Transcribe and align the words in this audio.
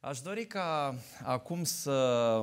Aș 0.00 0.20
dori 0.20 0.46
ca 0.46 0.94
acum 1.22 1.64
să 1.64 2.42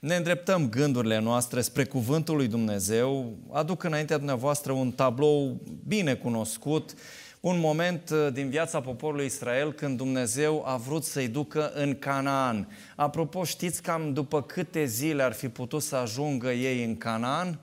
ne 0.00 0.16
îndreptăm 0.16 0.68
gândurile 0.68 1.18
noastre 1.18 1.60
spre 1.60 1.84
Cuvântul 1.84 2.36
lui 2.36 2.48
Dumnezeu. 2.48 3.36
Aduc 3.52 3.82
înaintea 3.82 4.16
dumneavoastră 4.16 4.72
un 4.72 4.92
tablou 4.92 5.62
bine 5.86 6.14
cunoscut, 6.14 6.94
un 7.40 7.58
moment 7.58 8.10
din 8.10 8.48
viața 8.48 8.80
poporului 8.80 9.24
Israel 9.24 9.72
când 9.72 9.96
Dumnezeu 9.96 10.62
a 10.66 10.76
vrut 10.76 11.04
să-i 11.04 11.28
ducă 11.28 11.72
în 11.74 11.98
Canaan. 11.98 12.68
Apropo, 12.96 13.44
știți 13.44 13.82
cam 13.82 14.12
după 14.12 14.42
câte 14.42 14.84
zile 14.84 15.22
ar 15.22 15.32
fi 15.32 15.48
putut 15.48 15.82
să 15.82 15.96
ajungă 15.96 16.52
ei 16.52 16.84
în 16.84 16.96
Canaan? 16.96 17.58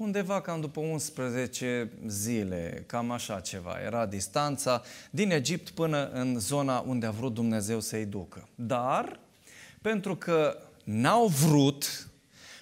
Undeva 0.00 0.40
cam 0.40 0.60
după 0.60 0.80
11 0.80 1.90
zile, 2.06 2.84
cam 2.86 3.10
așa 3.10 3.40
ceva. 3.40 3.76
Era 3.84 4.06
distanța 4.06 4.82
din 5.10 5.30
Egipt 5.30 5.70
până 5.70 6.10
în 6.12 6.38
zona 6.38 6.84
unde 6.86 7.06
a 7.06 7.10
vrut 7.10 7.34
Dumnezeu 7.34 7.80
să-i 7.80 8.04
ducă. 8.04 8.48
Dar, 8.54 9.18
pentru 9.82 10.16
că 10.16 10.56
n-au 10.84 11.26
vrut, 11.26 12.08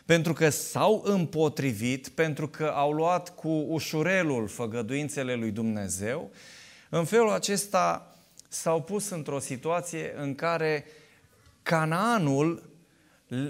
pentru 0.04 0.32
că 0.32 0.48
s-au 0.48 1.02
împotrivit, 1.04 2.08
pentru 2.08 2.48
că 2.48 2.72
au 2.74 2.92
luat 2.92 3.34
cu 3.34 3.48
ușurelul 3.48 4.48
făgăduințele 4.48 5.34
lui 5.34 5.50
Dumnezeu, 5.50 6.30
în 6.88 7.04
felul 7.04 7.30
acesta 7.30 8.16
s-au 8.48 8.82
pus 8.82 9.08
într-o 9.08 9.38
situație 9.38 10.14
în 10.16 10.34
care 10.34 10.84
Canaanul 11.62 12.70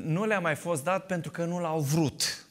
nu 0.03 0.27
le-a 0.27 0.41
mai 0.41 0.55
fost 0.55 0.85
dat 0.85 1.07
pentru 1.07 1.31
că 1.31 1.45
nu 1.45 1.61
l-au 1.61 1.81
vrut. 1.81 2.48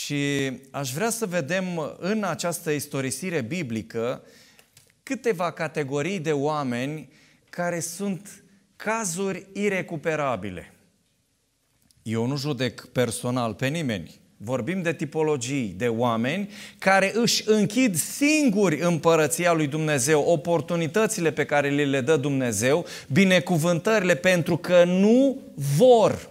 Și 0.00 0.52
aș 0.70 0.92
vrea 0.92 1.10
să 1.10 1.26
vedem 1.26 1.96
în 1.98 2.24
această 2.24 2.70
istorisire 2.70 3.40
biblică 3.40 4.22
câteva 5.02 5.50
categorii 5.50 6.18
de 6.18 6.32
oameni 6.32 7.08
care 7.50 7.80
sunt 7.80 8.44
cazuri 8.76 9.46
irecuperabile. 9.52 10.74
Eu 12.02 12.26
nu 12.26 12.36
judec 12.36 12.86
personal 12.86 13.54
pe 13.54 13.66
nimeni. 13.66 14.20
Vorbim 14.36 14.82
de 14.82 14.94
tipologii 14.94 15.74
de 15.76 15.88
oameni 15.88 16.50
care 16.78 17.12
își 17.14 17.42
închid 17.46 17.96
singuri 17.96 18.80
împărăția 18.80 19.52
lui 19.52 19.66
Dumnezeu, 19.66 20.22
oportunitățile 20.22 21.32
pe 21.32 21.44
care 21.44 21.68
li 21.68 21.84
le 21.84 22.00
dă 22.00 22.16
Dumnezeu, 22.16 22.86
binecuvântările, 23.12 24.14
pentru 24.14 24.56
că 24.56 24.84
nu 24.84 25.40
vor. 25.76 26.28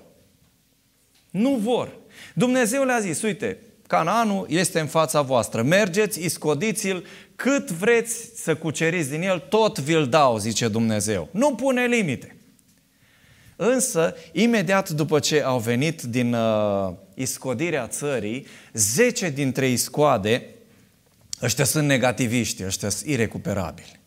Nu 1.29 1.55
vor. 1.55 2.03
Dumnezeu 2.37 2.83
le-a 2.83 2.99
zis, 2.99 3.21
uite, 3.21 3.57
Canaanul 3.87 4.45
este 4.49 4.79
în 4.79 4.87
fața 4.87 5.21
voastră, 5.21 5.61
mergeți, 5.61 6.23
iscodiți-l, 6.23 7.05
cât 7.35 7.71
vreți 7.71 8.15
să 8.35 8.55
cuceriți 8.55 9.09
din 9.09 9.21
el, 9.21 9.39
tot 9.39 9.79
vi-l 9.79 10.07
dau, 10.07 10.37
zice 10.37 10.67
Dumnezeu. 10.67 11.29
Nu 11.31 11.55
pune 11.55 11.85
limite. 11.85 12.35
Însă, 13.55 14.15
imediat 14.31 14.89
după 14.89 15.19
ce 15.19 15.41
au 15.41 15.59
venit 15.59 16.01
din 16.01 16.33
uh, 16.33 16.93
iscodirea 17.13 17.87
țării, 17.87 18.47
10 18.73 19.29
dintre 19.29 19.67
iscoade, 19.67 20.45
ăștia 21.41 21.65
sunt 21.65 21.87
negativiști, 21.87 22.65
ăștia 22.65 22.89
sunt 22.89 23.09
irecuperabili. 23.09 23.99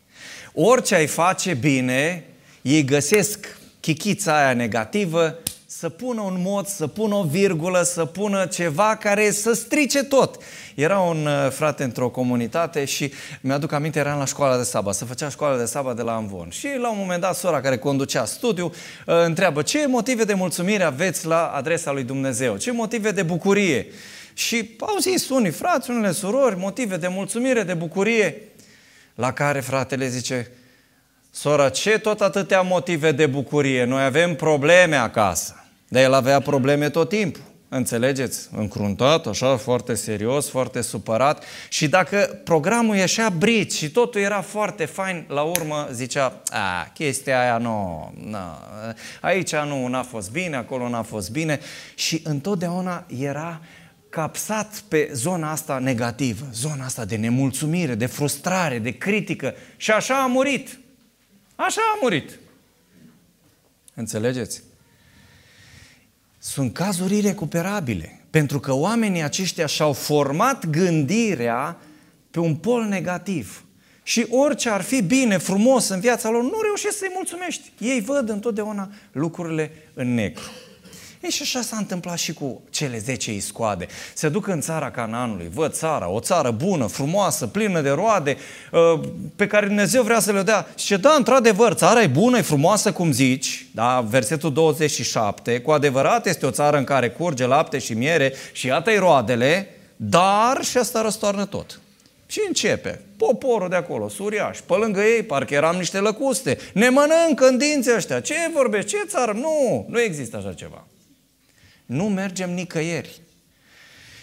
Orice 0.53 0.95
ai 0.95 1.07
face 1.07 1.53
bine, 1.53 2.25
ei 2.61 2.83
găsesc 2.83 3.57
chichița 3.79 4.37
aia 4.37 4.53
negativă 4.53 5.39
să 5.71 5.89
pună 5.89 6.21
un 6.21 6.41
mod, 6.41 6.67
să 6.67 6.87
pună 6.87 7.15
o 7.15 7.23
virgulă, 7.23 7.81
să 7.81 8.05
pună 8.05 8.45
ceva 8.45 8.95
care 8.95 9.31
să 9.31 9.53
strice 9.53 10.03
tot. 10.03 10.37
Era 10.75 10.99
un 10.99 11.25
uh, 11.25 11.51
frate 11.51 11.83
într-o 11.83 12.09
comunitate 12.09 12.85
și 12.85 13.13
mi-aduc 13.41 13.71
aminte, 13.71 13.99
eram 13.99 14.17
la 14.17 14.25
școala 14.25 14.57
de 14.57 14.63
sabat, 14.63 14.93
să 14.93 15.05
făcea 15.05 15.29
școala 15.29 15.57
de 15.57 15.65
sabat 15.65 15.95
de 15.95 16.01
la 16.01 16.15
Amvon. 16.15 16.49
Și 16.49 16.67
la 16.81 16.89
un 16.91 16.97
moment 16.99 17.21
dat, 17.21 17.35
sora 17.35 17.61
care 17.61 17.77
conducea 17.77 18.25
studiu 18.25 18.65
uh, 18.65 18.73
întreabă 19.25 19.61
ce 19.61 19.87
motive 19.87 20.23
de 20.23 20.33
mulțumire 20.33 20.83
aveți 20.83 21.25
la 21.25 21.47
adresa 21.47 21.91
lui 21.91 22.03
Dumnezeu? 22.03 22.57
Ce 22.57 22.71
motive 22.71 23.11
de 23.11 23.23
bucurie? 23.23 23.87
Și 24.33 24.75
au 24.79 24.97
zis 24.99 25.29
unii 25.29 25.51
frați, 25.51 25.89
unele 25.89 26.11
surori, 26.11 26.57
motive 26.57 26.97
de 26.97 27.07
mulțumire, 27.07 27.63
de 27.63 27.73
bucurie. 27.73 28.41
La 29.15 29.33
care 29.33 29.59
fratele 29.59 30.07
zice, 30.07 30.51
Sora, 31.41 31.69
ce 31.69 31.97
tot 31.97 32.21
atâtea 32.21 32.61
motive 32.61 33.11
de 33.11 33.25
bucurie? 33.25 33.83
Noi 33.83 34.03
avem 34.03 34.35
probleme 34.35 34.95
acasă. 34.95 35.65
Dar 35.87 36.03
el 36.03 36.13
avea 36.13 36.39
probleme 36.39 36.89
tot 36.89 37.09
timpul. 37.09 37.41
Înțelegeți? 37.69 38.49
Încruntat, 38.55 39.27
așa, 39.27 39.57
foarte 39.57 39.93
serios, 39.95 40.49
foarte 40.49 40.81
supărat. 40.81 41.43
Și 41.69 41.87
dacă 41.87 42.41
programul 42.43 42.95
ieșea 42.95 43.29
brici 43.29 43.73
și 43.73 43.89
totul 43.89 44.21
era 44.21 44.41
foarte 44.41 44.85
fain, 44.85 45.25
la 45.27 45.41
urmă 45.41 45.87
zicea, 45.91 46.41
a, 46.49 46.91
chestia 46.93 47.41
aia 47.41 47.57
nu, 47.57 48.11
nu, 48.25 48.37
aici 49.21 49.55
nu, 49.55 49.87
n-a 49.87 50.03
fost 50.03 50.31
bine, 50.31 50.55
acolo 50.55 50.89
n-a 50.89 51.03
fost 51.03 51.31
bine. 51.31 51.59
Și 51.95 52.21
întotdeauna 52.23 53.05
era 53.19 53.61
capsat 54.09 54.83
pe 54.87 55.09
zona 55.13 55.51
asta 55.51 55.77
negativă, 55.77 56.45
zona 56.53 56.85
asta 56.85 57.05
de 57.05 57.15
nemulțumire, 57.15 57.95
de 57.95 58.05
frustrare, 58.05 58.79
de 58.79 58.91
critică. 58.91 59.53
Și 59.77 59.91
așa 59.91 60.23
a 60.23 60.25
murit. 60.25 60.79
Așa 61.59 61.81
a 61.81 61.97
murit. 62.01 62.39
Înțelegeți? 63.93 64.63
sunt 66.39 66.73
cazuri 66.73 67.17
irecuperabile. 67.17 68.25
Pentru 68.29 68.59
că 68.59 68.73
oamenii 68.73 69.23
aceștia 69.23 69.65
și-au 69.65 69.93
format 69.93 70.65
gândirea 70.65 71.77
pe 72.31 72.39
un 72.39 72.55
pol 72.55 72.83
negativ. 72.83 73.63
Și 74.03 74.25
orice 74.29 74.69
ar 74.69 74.81
fi 74.81 75.01
bine, 75.01 75.37
frumos 75.37 75.87
în 75.87 75.99
viața 75.99 76.29
lor, 76.29 76.43
nu 76.43 76.61
reușesc 76.61 76.97
să-i 76.97 77.11
mulțumești. 77.13 77.71
Ei 77.79 78.01
văd 78.01 78.29
întotdeauna 78.29 78.91
lucrurile 79.11 79.71
în 79.93 80.13
negru. 80.13 80.43
Ei, 81.21 81.29
și 81.29 81.41
așa 81.41 81.61
s-a 81.61 81.77
întâmplat 81.77 82.17
și 82.17 82.33
cu 82.33 82.61
cele 82.69 82.97
10 82.97 83.33
iscoade. 83.33 83.87
Se 84.13 84.29
duc 84.29 84.47
în 84.47 84.61
țara 84.61 84.91
Canaanului, 84.91 85.49
văd 85.53 85.73
țara, 85.73 86.09
o 86.09 86.19
țară 86.19 86.51
bună, 86.51 86.85
frumoasă, 86.85 87.47
plină 87.47 87.81
de 87.81 87.89
roade, 87.89 88.37
uh, 88.71 88.99
pe 89.35 89.47
care 89.47 89.65
Dumnezeu 89.65 90.03
vrea 90.03 90.19
să 90.19 90.31
le 90.31 90.41
dea. 90.41 90.67
Și 90.77 90.85
ce 90.85 90.97
da, 90.97 91.13
într-adevăr, 91.17 91.73
țara 91.73 92.01
e 92.01 92.07
bună, 92.07 92.37
e 92.37 92.41
frumoasă, 92.41 92.91
cum 92.91 93.11
zici, 93.11 93.65
da, 93.71 94.01
versetul 94.09 94.53
27, 94.53 95.61
cu 95.61 95.71
adevărat 95.71 96.25
este 96.25 96.45
o 96.45 96.51
țară 96.51 96.77
în 96.77 96.83
care 96.83 97.09
curge 97.09 97.45
lapte 97.45 97.77
și 97.77 97.93
miere 97.93 98.33
și 98.51 98.67
iată-i 98.67 98.97
roadele, 98.97 99.67
dar 99.95 100.63
și 100.63 100.77
asta 100.77 101.01
răstoarnă 101.01 101.45
tot. 101.45 101.79
Și 102.25 102.41
începe. 102.47 103.01
Poporul 103.17 103.69
de 103.69 103.75
acolo, 103.75 104.09
suriași, 104.09 104.63
pe 104.63 104.73
lângă 104.73 105.01
ei, 105.01 105.23
parcă 105.23 105.53
eram 105.53 105.75
niște 105.75 105.97
lăcuste. 105.97 106.57
Ne 106.73 106.89
mănâncă 106.89 107.47
în 107.47 107.57
dinții 107.57 107.95
ăștia. 107.95 108.19
Ce 108.19 108.33
vorbești? 108.53 108.89
Ce 108.89 108.97
țară? 109.07 109.31
Nu, 109.31 109.85
nu 109.89 110.01
există 110.01 110.37
așa 110.37 110.53
ceva. 110.53 110.85
Nu 111.89 112.09
mergem 112.09 112.53
nicăieri. 112.53 113.21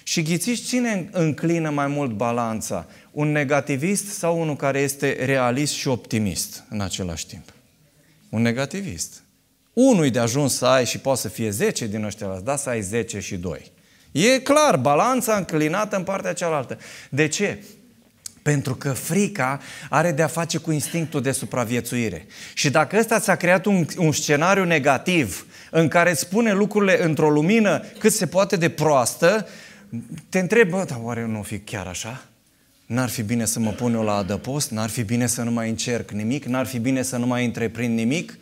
Și 0.03 0.23
ghițiți 0.23 0.63
cine 0.63 1.09
înclină 1.13 1.71
mai 1.71 1.87
mult 1.87 2.11
balanța? 2.11 2.87
Un 3.11 3.33
negativist 3.33 4.07
sau 4.07 4.41
unul 4.41 4.57
care 4.57 4.79
este 4.79 5.17
realist 5.25 5.73
și 5.73 5.89
optimist 5.89 6.65
în 6.71 6.81
același 6.81 7.27
timp? 7.27 7.53
Un 8.29 8.43
negativist. 8.43 9.23
Unul 9.73 10.11
de 10.11 10.19
ajuns 10.19 10.57
să 10.57 10.67
ai 10.67 10.87
și 10.87 10.99
poate 10.99 11.21
să 11.21 11.29
fie 11.29 11.51
10 11.51 11.87
din 11.87 12.05
ăștia, 12.05 12.41
da, 12.45 12.57
să 12.57 12.69
ai 12.69 12.81
10 12.81 13.21
și 13.21 13.37
2. 13.37 13.73
E 14.13 14.39
clar, 14.39 14.77
balanța 14.77 15.37
înclinată 15.37 15.97
în 15.97 16.05
partea 16.05 16.33
cealaltă. 16.33 16.79
De 17.11 17.29
ce? 17.29 17.65
Pentru 18.47 18.75
că 18.75 18.93
frica 18.93 19.61
are 19.91 20.13
de-a 20.13 20.27
face 20.27 20.59
cu 20.59 20.71
instinctul 20.71 21.23
de 21.23 21.33
supraviețuire. 21.33 22.27
Și 22.55 22.71
dacă 22.71 22.99
ăsta 22.99 23.21
ți-a 23.21 23.37
creat 23.37 23.65
un, 23.65 23.87
un 23.97 24.13
scenariu 24.13 24.65
negativ 24.65 25.47
în 25.71 25.89
care 25.89 26.11
îți 26.11 26.21
spune 26.21 26.53
lucrurile 26.53 27.05
într-o 27.05 27.31
lumină 27.31 27.85
cât 27.99 28.13
se 28.13 28.27
poate 28.27 28.57
de 28.57 28.69
proastă, 28.69 29.49
te 30.29 30.39
întreb, 30.39 30.69
bă, 30.69 30.85
dar 30.89 30.99
oare 31.03 31.27
nu 31.27 31.43
fi 31.43 31.59
chiar 31.59 31.87
așa? 31.87 32.25
N-ar 32.87 33.09
fi 33.09 33.23
bine 33.23 33.45
să 33.45 33.59
mă 33.59 33.71
pun 33.71 33.95
eu 33.95 34.03
la 34.03 34.17
adăpost? 34.17 34.71
N-ar 34.71 34.89
fi 34.89 35.03
bine 35.03 35.27
să 35.27 35.43
nu 35.43 35.51
mai 35.51 35.69
încerc 35.69 36.11
nimic? 36.11 36.45
N-ar 36.45 36.67
fi 36.67 36.79
bine 36.79 37.03
să 37.03 37.17
nu 37.17 37.27
mai 37.27 37.45
întreprind 37.45 37.97
nimic? 37.97 38.39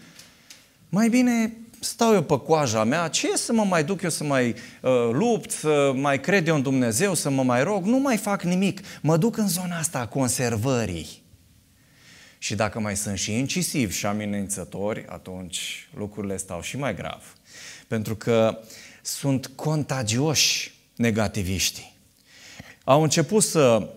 Mai 0.89 1.09
bine 1.09 1.53
stau 1.85 2.15
eu 2.15 2.23
pe 2.23 2.39
coaja 2.39 2.85
mea, 2.85 3.09
ce 3.09 3.37
să 3.37 3.53
mă 3.53 3.65
mai 3.65 3.85
duc 3.85 4.03
eu 4.03 4.11
să 4.11 4.25
mai 4.25 4.49
uh, 4.49 4.91
lupt, 5.13 5.51
să 5.51 5.93
mai 5.95 6.21
cred 6.21 6.49
eu 6.49 6.55
în 6.55 6.63
Dumnezeu, 6.63 7.15
să 7.15 7.31
mă 7.31 7.43
mai 7.43 7.63
rog? 7.63 7.85
Nu 7.85 7.99
mai 7.99 8.17
fac 8.17 8.43
nimic. 8.43 8.81
Mă 9.03 9.17
duc 9.17 9.37
în 9.37 9.49
zona 9.49 9.79
asta 9.79 9.99
a 9.99 10.07
conservării. 10.07 11.23
Și 12.39 12.55
dacă 12.55 12.81
mai 12.81 12.97
sunt 12.97 13.19
și 13.19 13.39
incisivi 13.39 13.97
și 13.97 14.07
amenințători, 14.07 15.05
atunci 15.09 15.89
lucrurile 15.97 16.37
stau 16.37 16.61
și 16.61 16.77
mai 16.77 16.95
grav. 16.95 17.37
Pentru 17.89 18.17
că 18.17 18.59
sunt 19.03 19.51
contagioși 19.55 20.75
negativiștii. 20.97 21.97
Au 22.85 23.03
început 23.03 23.43
să 23.43 23.89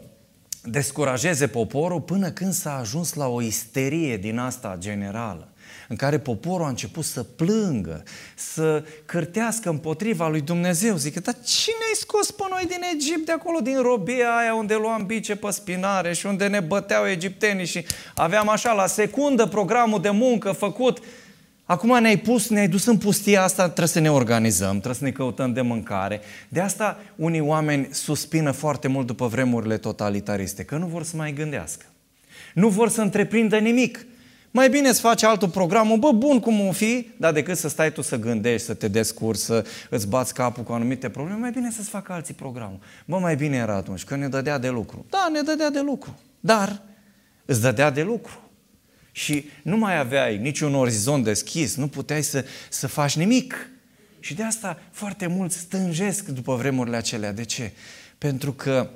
descurajeze 0.63 1.47
poporul 1.47 2.01
până 2.01 2.31
când 2.31 2.53
s-a 2.53 2.77
ajuns 2.77 3.13
la 3.13 3.27
o 3.27 3.41
isterie 3.41 4.17
din 4.17 4.37
asta 4.37 4.75
generală. 4.79 5.51
În 5.87 5.95
care 5.95 6.19
poporul 6.19 6.65
a 6.65 6.69
început 6.69 7.03
să 7.03 7.23
plângă, 7.23 8.03
să 8.35 8.83
cârtească 9.05 9.69
împotriva 9.69 10.27
lui 10.27 10.41
Dumnezeu. 10.41 10.95
Zic, 10.95 11.21
dar 11.21 11.35
cine 11.45 11.75
ai 11.87 11.95
scos 11.95 12.31
pe 12.31 12.43
noi 12.49 12.65
din 12.67 12.81
Egipt, 12.93 13.25
de 13.25 13.31
acolo, 13.31 13.59
din 13.59 13.81
robia 13.81 14.37
aia 14.37 14.53
unde 14.53 14.75
luam 14.75 15.05
bice 15.05 15.35
pe 15.35 15.49
spinare 15.49 16.13
și 16.13 16.25
unde 16.25 16.47
ne 16.47 16.59
băteau 16.59 17.07
egiptenii 17.07 17.65
și 17.65 17.85
aveam 18.15 18.49
așa 18.49 18.73
la 18.73 18.87
secundă 18.87 19.45
programul 19.45 20.01
de 20.01 20.09
muncă 20.09 20.51
făcut. 20.51 20.99
Acum 21.65 22.01
ne-ai 22.01 22.17
pus, 22.17 22.49
ne-ai 22.49 22.67
dus 22.67 22.85
în 22.85 22.97
pustia 22.97 23.43
asta, 23.43 23.63
trebuie 23.63 23.87
să 23.87 23.99
ne 23.99 24.11
organizăm, 24.11 24.69
trebuie 24.69 24.93
să 24.93 25.03
ne 25.03 25.11
căutăm 25.11 25.53
de 25.53 25.61
mâncare. 25.61 26.21
De 26.49 26.59
asta 26.59 26.99
unii 27.15 27.39
oameni 27.39 27.87
suspină 27.91 28.51
foarte 28.51 28.87
mult 28.87 29.07
după 29.07 29.27
vremurile 29.27 29.77
totalitariste, 29.77 30.63
că 30.63 30.75
nu 30.75 30.85
vor 30.85 31.03
să 31.03 31.15
mai 31.15 31.33
gândească. 31.33 31.85
Nu 32.53 32.69
vor 32.69 32.89
să 32.89 33.01
întreprindă 33.01 33.57
nimic. 33.57 34.05
Mai 34.57 34.69
bine 34.69 34.89
îți 34.89 34.99
faci 34.99 35.23
altul 35.23 35.49
programul, 35.49 35.97
bă, 35.97 36.11
bun 36.11 36.39
cum 36.39 36.67
o 36.67 36.71
fi, 36.71 37.09
dar 37.17 37.33
decât 37.33 37.57
să 37.57 37.69
stai 37.69 37.91
tu 37.91 38.01
să 38.01 38.15
gândești, 38.15 38.65
să 38.65 38.73
te 38.73 38.87
descurci, 38.87 39.39
să 39.39 39.65
îți 39.89 40.07
bați 40.07 40.33
capul 40.33 40.63
cu 40.63 40.71
anumite 40.71 41.09
probleme, 41.09 41.39
mai 41.39 41.51
bine 41.51 41.71
să-ți 41.71 41.89
facă 41.89 42.13
alții 42.13 42.33
programul. 42.33 42.79
Bă, 43.05 43.17
mai 43.17 43.35
bine 43.35 43.57
era 43.57 43.75
atunci, 43.75 44.03
că 44.03 44.15
ne 44.15 44.27
dădea 44.27 44.57
de 44.57 44.69
lucru. 44.69 45.05
Da, 45.09 45.29
ne 45.31 45.41
dădea 45.41 45.69
de 45.69 45.79
lucru, 45.79 46.19
dar 46.39 46.81
îți 47.45 47.61
dădea 47.61 47.89
de 47.89 48.03
lucru. 48.03 48.49
Și 49.11 49.45
nu 49.63 49.77
mai 49.77 49.97
aveai 49.99 50.37
niciun 50.37 50.75
orizont 50.75 51.23
deschis, 51.23 51.75
nu 51.75 51.87
puteai 51.87 52.23
să, 52.23 52.45
să 52.69 52.87
faci 52.87 53.15
nimic. 53.15 53.69
Și 54.19 54.33
de 54.33 54.43
asta 54.43 54.79
foarte 54.91 55.27
mulți 55.27 55.57
stânjesc 55.57 56.25
după 56.27 56.55
vremurile 56.55 56.97
acelea. 56.97 57.31
De 57.31 57.43
ce? 57.43 57.71
Pentru 58.17 58.53
că 58.53 58.89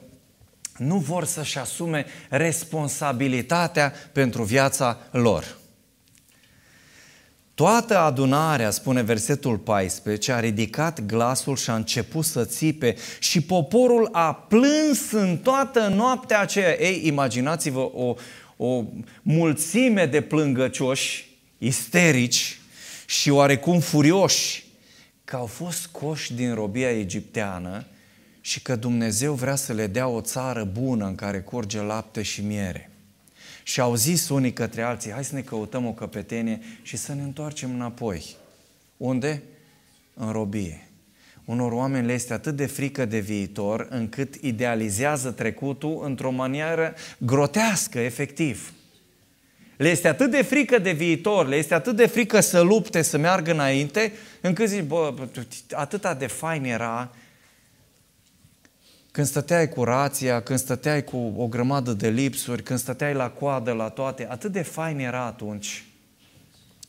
nu 0.77 0.97
vor 0.97 1.25
să-și 1.25 1.57
asume 1.57 2.05
responsabilitatea 2.29 3.93
pentru 4.11 4.43
viața 4.43 4.97
lor. 5.11 5.59
Toată 7.53 7.97
adunarea, 7.97 8.69
spune 8.69 9.01
versetul 9.01 9.57
14, 9.57 10.31
a 10.31 10.39
ridicat 10.39 11.05
glasul 11.05 11.55
și 11.55 11.69
a 11.69 11.75
început 11.75 12.25
să 12.25 12.45
țipe 12.45 12.95
și 13.19 13.41
poporul 13.41 14.09
a 14.11 14.33
plâns 14.33 15.11
în 15.11 15.37
toată 15.37 15.87
noaptea 15.87 16.39
aceea. 16.39 16.81
Ei, 16.81 17.07
imaginați-vă 17.07 17.79
o, 17.79 18.15
o 18.57 18.83
mulțime 19.21 20.05
de 20.05 20.21
plângăcioși, 20.21 21.37
isterici 21.57 22.59
și 23.05 23.29
oarecum 23.29 23.79
furioși, 23.79 24.65
că 25.25 25.35
au 25.35 25.45
fost 25.45 25.81
scoși 25.81 26.33
din 26.33 26.53
robia 26.53 26.89
egipteană 26.89 27.85
și 28.51 28.61
că 28.61 28.75
Dumnezeu 28.75 29.33
vrea 29.33 29.55
să 29.55 29.73
le 29.73 29.87
dea 29.87 30.07
o 30.07 30.21
țară 30.21 30.63
bună 30.63 31.05
în 31.05 31.15
care 31.15 31.39
curge 31.39 31.81
lapte 31.81 32.21
și 32.21 32.41
miere. 32.41 32.89
Și 33.63 33.81
au 33.81 33.95
zis 33.95 34.29
unii 34.29 34.53
către 34.53 34.81
alții, 34.81 35.11
hai 35.11 35.23
să 35.23 35.35
ne 35.35 35.41
căutăm 35.41 35.85
o 35.85 35.93
căpetenie 35.93 36.59
și 36.81 36.97
să 36.97 37.13
ne 37.13 37.21
întoarcem 37.21 37.73
înapoi. 37.73 38.35
Unde? 38.97 39.43
În 40.13 40.31
robie. 40.31 40.87
Unor 41.45 41.71
oameni 41.71 42.05
le 42.05 42.13
este 42.13 42.33
atât 42.33 42.55
de 42.55 42.65
frică 42.65 43.05
de 43.05 43.19
viitor 43.19 43.87
încât 43.89 44.35
idealizează 44.35 45.31
trecutul 45.31 46.01
într-o 46.03 46.31
manieră 46.31 46.93
grotească, 47.17 47.99
efectiv. 47.99 48.73
Le 49.77 49.89
este 49.89 50.07
atât 50.07 50.31
de 50.31 50.41
frică 50.41 50.79
de 50.79 50.91
viitor, 50.91 51.47
le 51.47 51.55
este 51.55 51.73
atât 51.73 51.95
de 51.95 52.05
frică 52.05 52.39
să 52.39 52.61
lupte, 52.61 53.01
să 53.01 53.17
meargă 53.17 53.51
înainte, 53.51 54.11
încât 54.41 54.67
zici, 54.67 54.83
bă, 54.83 55.13
atâta 55.71 56.13
de 56.13 56.27
fain 56.27 56.63
era 56.63 57.11
când 59.11 59.27
stăteai 59.27 59.69
cu 59.69 59.83
rația, 59.83 60.41
când 60.41 60.59
stăteai 60.59 61.03
cu 61.03 61.33
o 61.37 61.47
grămadă 61.47 61.93
de 61.93 62.09
lipsuri, 62.09 62.63
când 62.63 62.79
stăteai 62.79 63.13
la 63.13 63.29
coadă 63.29 63.71
la 63.71 63.89
toate, 63.89 64.27
atât 64.29 64.51
de 64.51 64.61
fain 64.61 64.99
era 64.99 65.25
atunci. 65.25 65.85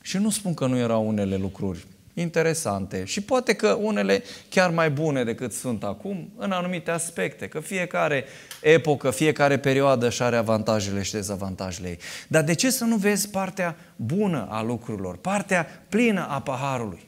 Și 0.02 0.16
nu 0.16 0.30
spun 0.30 0.54
că 0.54 0.66
nu 0.66 0.76
erau 0.76 1.08
unele 1.08 1.36
lucruri 1.36 1.86
interesante 2.14 3.04
și 3.04 3.20
poate 3.20 3.54
că 3.54 3.68
unele 3.72 4.22
chiar 4.48 4.70
mai 4.70 4.90
bune 4.90 5.24
decât 5.24 5.52
sunt 5.52 5.84
acum 5.84 6.32
în 6.36 6.50
anumite 6.50 6.90
aspecte, 6.90 7.48
că 7.48 7.60
fiecare 7.60 8.24
epocă, 8.60 9.10
fiecare 9.10 9.58
perioadă 9.58 10.10
și 10.10 10.22
are 10.22 10.36
avantajele 10.36 11.02
și 11.02 11.12
dezavantajele 11.12 11.88
ei. 11.88 11.98
Dar 12.28 12.42
de 12.42 12.54
ce 12.54 12.70
să 12.70 12.84
nu 12.84 12.96
vezi 12.96 13.28
partea 13.28 13.76
bună 13.96 14.46
a 14.50 14.62
lucrurilor, 14.62 15.16
partea 15.16 15.84
plină 15.88 16.26
a 16.28 16.40
paharului? 16.40 17.06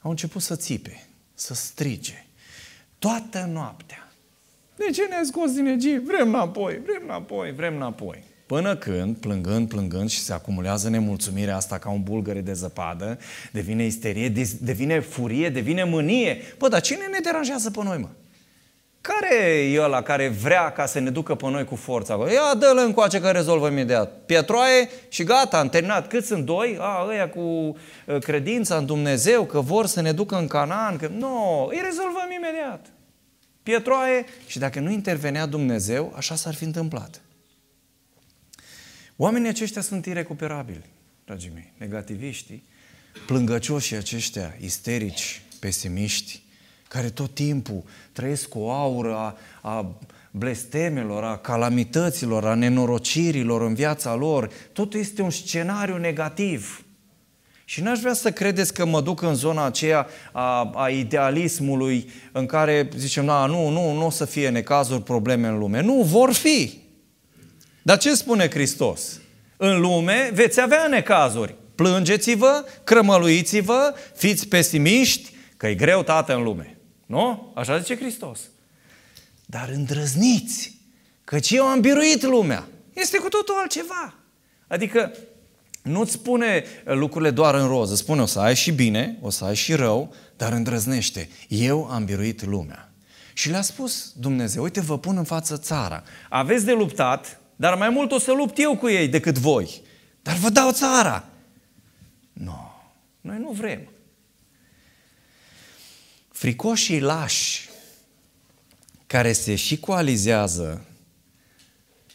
Au 0.00 0.10
început 0.10 0.42
să 0.42 0.56
țipe, 0.56 1.06
să 1.34 1.54
strige, 1.54 2.25
toată 2.98 3.48
noaptea. 3.52 4.12
De 4.76 4.90
ce 4.90 5.06
ne-ai 5.08 5.24
scos 5.24 5.52
din 5.52 5.66
Egipt? 5.66 6.04
Vrem 6.04 6.28
înapoi, 6.28 6.80
vrem 6.84 7.00
înapoi, 7.04 7.52
vrem 7.52 7.76
înapoi. 7.76 8.22
Până 8.46 8.76
când, 8.76 9.16
plângând, 9.16 9.68
plângând 9.68 10.10
și 10.10 10.18
se 10.18 10.32
acumulează 10.32 10.88
nemulțumirea 10.88 11.56
asta 11.56 11.78
ca 11.78 11.90
un 11.90 12.02
bulgăre 12.02 12.40
de 12.40 12.52
zăpadă, 12.52 13.18
devine 13.52 13.84
isterie, 13.84 14.32
devine 14.60 15.00
furie, 15.00 15.48
devine 15.48 15.84
mânie. 15.84 16.36
Păi, 16.58 16.68
dar 16.68 16.80
cine 16.80 17.06
ne 17.10 17.18
deranjează 17.22 17.70
pe 17.70 17.82
noi, 17.82 17.98
mă? 17.98 18.08
Care 19.06 19.44
e 19.72 19.80
ăla 19.80 20.02
care 20.02 20.28
vrea 20.28 20.72
ca 20.72 20.86
să 20.86 20.98
ne 20.98 21.10
ducă 21.10 21.34
pe 21.34 21.48
noi 21.48 21.64
cu 21.64 21.74
forța? 21.74 22.14
Ia 22.32 22.54
dă-l 22.58 22.78
încoace 22.78 23.20
că 23.20 23.30
rezolvă 23.30 23.68
imediat. 23.68 24.26
Pietroaie 24.26 24.88
și 25.08 25.24
gata, 25.24 25.58
am 25.58 25.68
terminat. 25.68 26.08
Cât 26.08 26.24
sunt 26.24 26.44
doi? 26.44 26.76
A, 26.80 27.06
ăia 27.08 27.28
cu 27.28 27.40
uh, 27.40 28.18
credința 28.20 28.76
în 28.76 28.86
Dumnezeu, 28.86 29.44
că 29.44 29.60
vor 29.60 29.86
să 29.86 30.00
ne 30.00 30.12
ducă 30.12 30.36
în 30.36 30.46
Canaan. 30.46 30.96
Că... 30.96 31.06
Nu, 31.06 31.18
no, 31.18 31.66
îi 31.66 31.80
rezolvăm 31.84 32.30
imediat. 32.36 32.86
Pietroaie 33.62 34.24
și 34.46 34.58
dacă 34.58 34.80
nu 34.80 34.90
intervenea 34.90 35.46
Dumnezeu, 35.46 36.12
așa 36.16 36.34
s-ar 36.34 36.54
fi 36.54 36.64
întâmplat. 36.64 37.20
Oamenii 39.16 39.48
aceștia 39.48 39.82
sunt 39.82 40.06
irecuperabili, 40.06 40.84
dragii 41.24 41.50
mei, 41.54 41.72
negativiștii, 41.76 42.64
plângăcioșii 43.26 43.96
aceștia, 43.96 44.56
isterici, 44.60 45.42
pesimiști, 45.60 46.42
care 46.88 47.08
tot 47.08 47.34
timpul 47.34 47.82
trăiesc 48.12 48.48
cu 48.48 48.58
o 48.58 48.70
aură 48.70 49.14
a, 49.14 49.36
a 49.60 49.98
blestemelor, 50.30 51.24
a 51.24 51.36
calamităților, 51.36 52.44
a 52.44 52.54
nenorocirilor 52.54 53.62
în 53.62 53.74
viața 53.74 54.14
lor. 54.14 54.50
Totul 54.72 55.00
este 55.00 55.22
un 55.22 55.30
scenariu 55.30 55.96
negativ. 55.96 56.80
Și 57.64 57.82
n-aș 57.82 57.98
vrea 57.98 58.12
să 58.12 58.30
credeți 58.30 58.74
că 58.74 58.84
mă 58.84 59.00
duc 59.00 59.22
în 59.22 59.34
zona 59.34 59.64
aceea 59.64 60.06
a, 60.32 60.70
a 60.74 60.88
idealismului 60.88 62.10
în 62.32 62.46
care 62.46 62.88
zicem, 62.96 63.24
na, 63.24 63.46
nu, 63.46 63.68
nu, 63.68 63.92
nu 63.92 64.06
o 64.06 64.10
să 64.10 64.24
fie 64.24 64.48
necazuri, 64.48 65.02
probleme 65.02 65.48
în 65.48 65.58
lume. 65.58 65.80
Nu, 65.80 66.02
vor 66.02 66.32
fi. 66.32 66.78
Dar 67.82 67.98
ce 67.98 68.14
spune 68.14 68.50
Hristos? 68.50 69.20
În 69.56 69.80
lume 69.80 70.30
veți 70.34 70.60
avea 70.60 70.86
necazuri. 70.86 71.54
Plângeți-vă, 71.74 72.64
crămăluiți-vă, 72.84 73.94
fiți 74.14 74.48
pesimiști, 74.48 75.32
că 75.56 75.66
e 75.66 75.74
greu, 75.74 76.02
tată, 76.02 76.34
în 76.34 76.42
lume. 76.42 76.75
Nu? 77.06 77.52
Așa 77.54 77.78
zice 77.78 77.96
Hristos. 77.96 78.40
Dar 79.46 79.68
îndrăzniți, 79.68 80.76
căci 81.24 81.50
eu 81.50 81.64
am 81.64 81.80
biruit 81.80 82.22
lumea. 82.22 82.68
Este 82.92 83.18
cu 83.18 83.28
totul 83.28 83.54
altceva. 83.58 84.14
Adică 84.66 85.12
nu-ți 85.82 86.12
spune 86.12 86.64
lucrurile 86.84 87.30
doar 87.30 87.54
în 87.54 87.66
roz, 87.66 87.90
îți 87.90 88.00
spune 88.00 88.22
o 88.22 88.26
să 88.26 88.40
ai 88.40 88.54
și 88.54 88.72
bine, 88.72 89.18
o 89.20 89.30
să 89.30 89.44
ai 89.44 89.54
și 89.54 89.74
rău, 89.74 90.14
dar 90.36 90.52
îndrăznește. 90.52 91.28
Eu 91.48 91.84
am 91.84 92.04
biruit 92.04 92.44
lumea. 92.44 92.92
Și 93.32 93.50
le-a 93.50 93.62
spus 93.62 94.12
Dumnezeu, 94.12 94.62
uite, 94.62 94.80
vă 94.80 94.98
pun 94.98 95.16
în 95.16 95.24
față 95.24 95.56
țara. 95.56 96.02
Aveți 96.28 96.64
de 96.64 96.72
luptat, 96.72 97.40
dar 97.56 97.74
mai 97.74 97.88
mult 97.88 98.12
o 98.12 98.18
să 98.18 98.32
lupt 98.32 98.58
eu 98.58 98.76
cu 98.76 98.88
ei 98.88 99.08
decât 99.08 99.38
voi. 99.38 99.82
Dar 100.22 100.36
vă 100.36 100.48
dau 100.48 100.72
țara. 100.72 101.24
Nu, 102.32 102.44
no, 102.44 102.70
noi 103.20 103.38
nu 103.38 103.50
vrem. 103.50 103.88
Fricoșii 106.36 107.00
lași 107.00 107.68
care 109.06 109.32
se 109.32 109.54
și 109.54 109.78
coalizează 109.80 110.84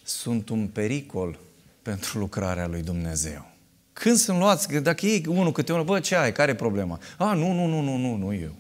sunt 0.03 0.49
un 0.49 0.67
pericol 0.67 1.39
pentru 1.81 2.19
lucrarea 2.19 2.67
lui 2.67 2.81
Dumnezeu. 2.81 3.51
Când 3.93 4.17
sunt 4.17 4.37
luați, 4.37 4.73
dacă 4.73 5.05
ei 5.05 5.25
unul 5.27 5.51
câte 5.51 5.71
unul, 5.71 5.85
bă, 5.85 5.99
ce 5.99 6.15
ai, 6.15 6.31
care 6.31 6.51
e 6.51 6.55
problema? 6.55 6.99
A, 7.17 7.33
nu, 7.33 7.51
nu, 7.51 7.65
nu, 7.65 7.81
nu, 7.81 7.97
nu, 7.97 8.15
nu 8.15 8.33
eu. 8.33 8.55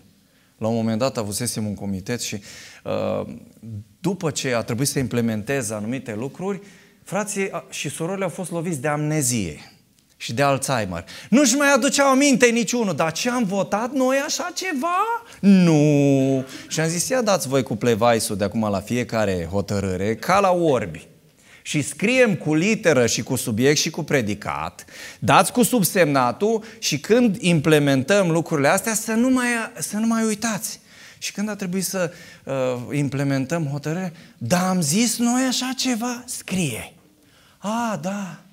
La 0.57 0.67
un 0.67 0.75
moment 0.75 0.99
dat 0.99 1.17
avusesem 1.17 1.65
un 1.65 1.75
comitet 1.75 2.21
și 2.21 2.41
uh, 2.83 3.33
după 3.99 4.31
ce 4.31 4.53
a 4.53 4.61
trebuit 4.61 4.87
să 4.87 4.99
implementeze 4.99 5.73
anumite 5.73 6.15
lucruri, 6.15 6.61
frații 7.03 7.49
și 7.69 7.89
surorile 7.89 8.23
au 8.23 8.29
fost 8.29 8.51
loviți 8.51 8.81
de 8.81 8.87
amnezie 8.87 9.70
și 10.21 10.33
de 10.33 10.41
Alzheimer. 10.41 11.05
Nu-și 11.29 11.55
mai 11.55 11.71
aduceau 11.73 12.09
aminte 12.09 12.45
niciunul, 12.45 12.95
dar 12.95 13.11
ce 13.11 13.29
am 13.29 13.43
votat 13.43 13.91
noi 13.91 14.17
așa 14.25 14.51
ceva? 14.55 15.23
Nu! 15.39 16.45
Și 16.67 16.79
am 16.79 16.87
zis, 16.87 17.07
ia 17.07 17.21
dați 17.21 17.47
voi 17.47 17.63
cu 17.63 17.75
plevaisul 17.75 18.37
de 18.37 18.43
acum 18.43 18.69
la 18.69 18.79
fiecare 18.79 19.47
hotărâre, 19.51 20.15
ca 20.15 20.39
la 20.39 20.51
orbi. 20.51 21.07
Și 21.61 21.81
scriem 21.81 22.35
cu 22.35 22.53
literă 22.53 23.05
și 23.05 23.23
cu 23.23 23.35
subiect 23.35 23.77
și 23.77 23.89
cu 23.89 24.03
predicat, 24.03 24.85
dați 25.19 25.51
cu 25.51 25.63
subsemnatul 25.63 26.63
și 26.79 26.99
când 26.99 27.37
implementăm 27.39 28.31
lucrurile 28.31 28.67
astea 28.67 28.93
să 28.93 29.11
nu 29.11 29.29
mai, 29.29 29.47
să 29.77 29.97
nu 29.97 30.07
mai 30.07 30.23
uitați. 30.23 30.79
Și 31.17 31.31
când 31.31 31.49
a 31.49 31.55
trebuit 31.55 31.85
să 31.85 32.11
uh, 32.43 32.53
implementăm 32.97 33.65
hotărâre, 33.65 34.13
da, 34.37 34.69
am 34.69 34.81
zis 34.81 35.17
noi 35.17 35.41
așa 35.43 35.73
ceva, 35.77 36.23
scrie. 36.25 36.93
A, 37.57 37.99
da, 38.01 38.37
e 38.47 38.50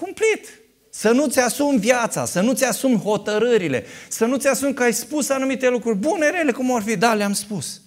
cumplit. 0.00 0.60
Să 0.90 1.10
nu-ți 1.10 1.38
asumi 1.38 1.78
viața, 1.78 2.24
să 2.24 2.40
nu-ți 2.40 2.64
asumi 2.64 2.98
hotărârile, 2.98 3.84
să 4.08 4.24
nu-ți 4.24 4.46
asumi 4.46 4.74
că 4.74 4.82
ai 4.82 4.92
spus 4.92 5.28
anumite 5.28 5.68
lucruri 5.68 5.96
bune, 5.96 6.30
rele, 6.30 6.52
cum 6.52 6.74
ar 6.74 6.82
fi, 6.82 6.96
da, 6.96 7.14
le-am 7.14 7.32
spus. 7.32 7.80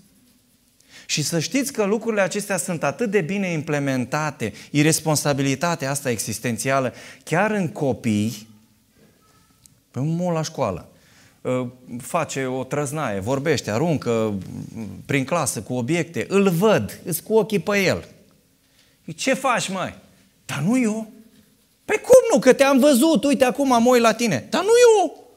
Și 1.06 1.24
să 1.24 1.40
știți 1.40 1.74
că 1.74 1.84
lucrurile 1.84 2.22
acestea 2.22 2.58
sunt 2.58 2.84
atât 2.84 3.12
de 3.12 3.22
bine 3.22 3.52
implementate, 3.52 4.54
irresponsabilitatea 4.72 5.90
asta 5.90 6.10
existențială, 6.10 6.94
chiar 7.24 7.52
în 7.52 7.68
copii, 7.68 8.48
pe 9.92 10.00
un 10.00 10.16
mult 10.16 10.36
la 10.36 10.42
școală, 10.42 10.90
ă, 11.46 11.68
face 12.02 12.46
o 12.46 12.64
trăznaie, 12.64 13.20
vorbește, 13.20 13.72
aruncă 13.72 14.34
prin 15.06 15.24
clasă 15.24 15.62
cu 15.62 15.74
obiecte, 15.74 16.26
îl 16.30 16.50
văd, 16.50 17.00
îți 17.06 17.24
cu 17.24 17.34
ochii 17.34 17.60
pe 17.60 17.78
el. 17.78 18.08
Ce 19.16 19.34
faci, 19.34 19.70
mai? 19.70 19.96
Dar 20.46 20.60
nu 20.60 20.80
eu. 20.80 21.12
Pe 21.92 21.98
cum 21.98 22.16
nu? 22.34 22.40
Că 22.40 22.54
te-am 22.54 22.80
văzut, 22.80 23.24
uite 23.24 23.44
acum 23.44 23.68
mă 23.68 23.90
uit 23.90 24.02
la 24.02 24.14
tine. 24.14 24.48
Dar 24.50 24.62
nu 24.62 24.70
eu. 25.00 25.30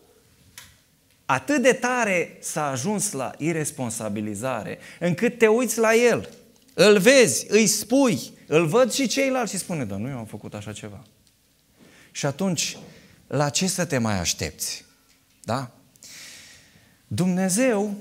Atât 1.26 1.62
de 1.62 1.72
tare 1.72 2.38
s-a 2.40 2.70
ajuns 2.70 3.12
la 3.12 3.32
irresponsabilizare, 3.38 4.78
încât 5.00 5.38
te 5.38 5.46
uiți 5.46 5.78
la 5.78 5.94
el, 5.94 6.28
îl 6.74 6.98
vezi, 6.98 7.46
îi 7.48 7.66
spui, 7.66 8.32
îl 8.46 8.66
văd 8.66 8.92
și 8.92 9.06
ceilalți 9.06 9.52
și 9.52 9.58
spune, 9.58 9.84
dar 9.84 9.98
nu 9.98 10.08
eu 10.08 10.18
am 10.18 10.24
făcut 10.24 10.54
așa 10.54 10.72
ceva. 10.72 11.02
Și 12.10 12.26
atunci, 12.26 12.76
la 13.26 13.48
ce 13.48 13.66
să 13.66 13.84
te 13.84 13.98
mai 13.98 14.18
aștepți? 14.18 14.84
Da? 15.42 15.70
Dumnezeu 17.06 17.94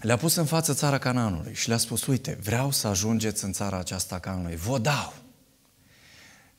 le-a 0.00 0.16
pus 0.16 0.34
în 0.34 0.46
față 0.46 0.74
țara 0.74 0.98
Cananului 0.98 1.54
și 1.54 1.68
le-a 1.68 1.76
spus, 1.76 2.06
uite, 2.06 2.38
vreau 2.42 2.70
să 2.70 2.86
ajungeți 2.86 3.44
în 3.44 3.52
țara 3.52 3.78
aceasta 3.78 4.18
Cananului, 4.18 4.56
vă 4.56 4.78
dau 4.78 5.12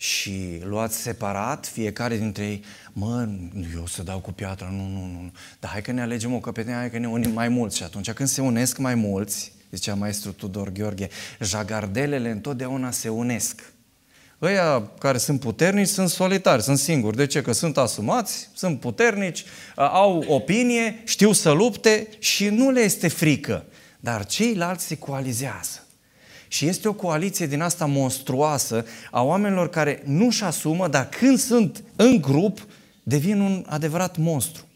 și 0.02 0.62
luați 0.64 0.98
separat 0.98 1.68
fiecare 1.68 2.18
dintre 2.18 2.46
ei, 2.46 2.64
mă, 2.94 3.30
eu 3.76 3.86
să 3.88 4.04
dau 4.04 4.20
cu 4.20 4.32
piatra, 4.32 4.70
nu, 4.72 4.88
nu, 4.88 5.06
nu, 5.06 5.32
dar 5.60 5.72
hai 5.72 5.82
că 5.82 5.92
ne 5.92 6.02
alegem 6.02 6.34
o 6.34 6.40
căpetenie, 6.40 6.80
hai 6.80 6.92
că 6.92 6.98
ne 6.98 7.08
unim 7.08 7.32
mai 7.32 7.50
mulți. 7.50 7.78
Și 7.78 7.84
atunci 7.84 8.12
când 8.12 8.30
se 8.30 8.42
unesc 8.42 8.78
mai 8.78 8.96
mulți, 8.96 9.52
zicea 9.72 9.94
maestru 9.94 10.32
Tudor 10.32 10.72
Gheorghe, 10.72 11.10
jagardelele 11.40 12.30
întotdeauna 12.30 12.92
se 12.92 13.10
unesc. 13.10 13.74
Ăia 14.42 14.92
care 15.00 15.18
sunt 15.18 15.40
puternici 15.40 15.88
sunt 15.88 16.10
solitari, 16.10 16.62
sunt 16.62 16.78
singuri. 16.78 17.16
De 17.16 17.26
ce? 17.26 17.42
Că 17.42 17.52
sunt 17.52 17.78
asumați, 17.78 18.50
sunt 18.54 18.80
puternici, 18.80 19.44
au 19.76 20.24
opinie, 20.28 21.02
știu 21.06 21.32
să 21.32 21.52
lupte 21.52 22.08
și 22.20 22.50
nu 22.50 22.70
le 22.70 22.80
este 22.80 23.08
frică. 23.08 23.66
Dar 24.00 24.26
ceilalți 24.26 24.86
se 24.86 24.98
coalizează. 24.98 25.84
Și 26.52 26.68
este 26.68 26.88
o 26.88 26.94
coaliție 26.94 27.48
din 27.48 27.62
asta 27.62 27.86
monstruoasă 27.86 28.86
a 29.12 29.24
oamenilor 29.24 29.70
care 29.70 30.02
nu-și 30.06 30.44
asumă, 30.44 30.88
dar 30.88 31.10
când 31.10 31.38
sunt 31.38 31.84
în 31.96 32.22
grup, 32.22 32.68
devin 33.04 33.40
un 33.40 33.66
adevărat 33.68 34.18
monstru. 34.18 34.68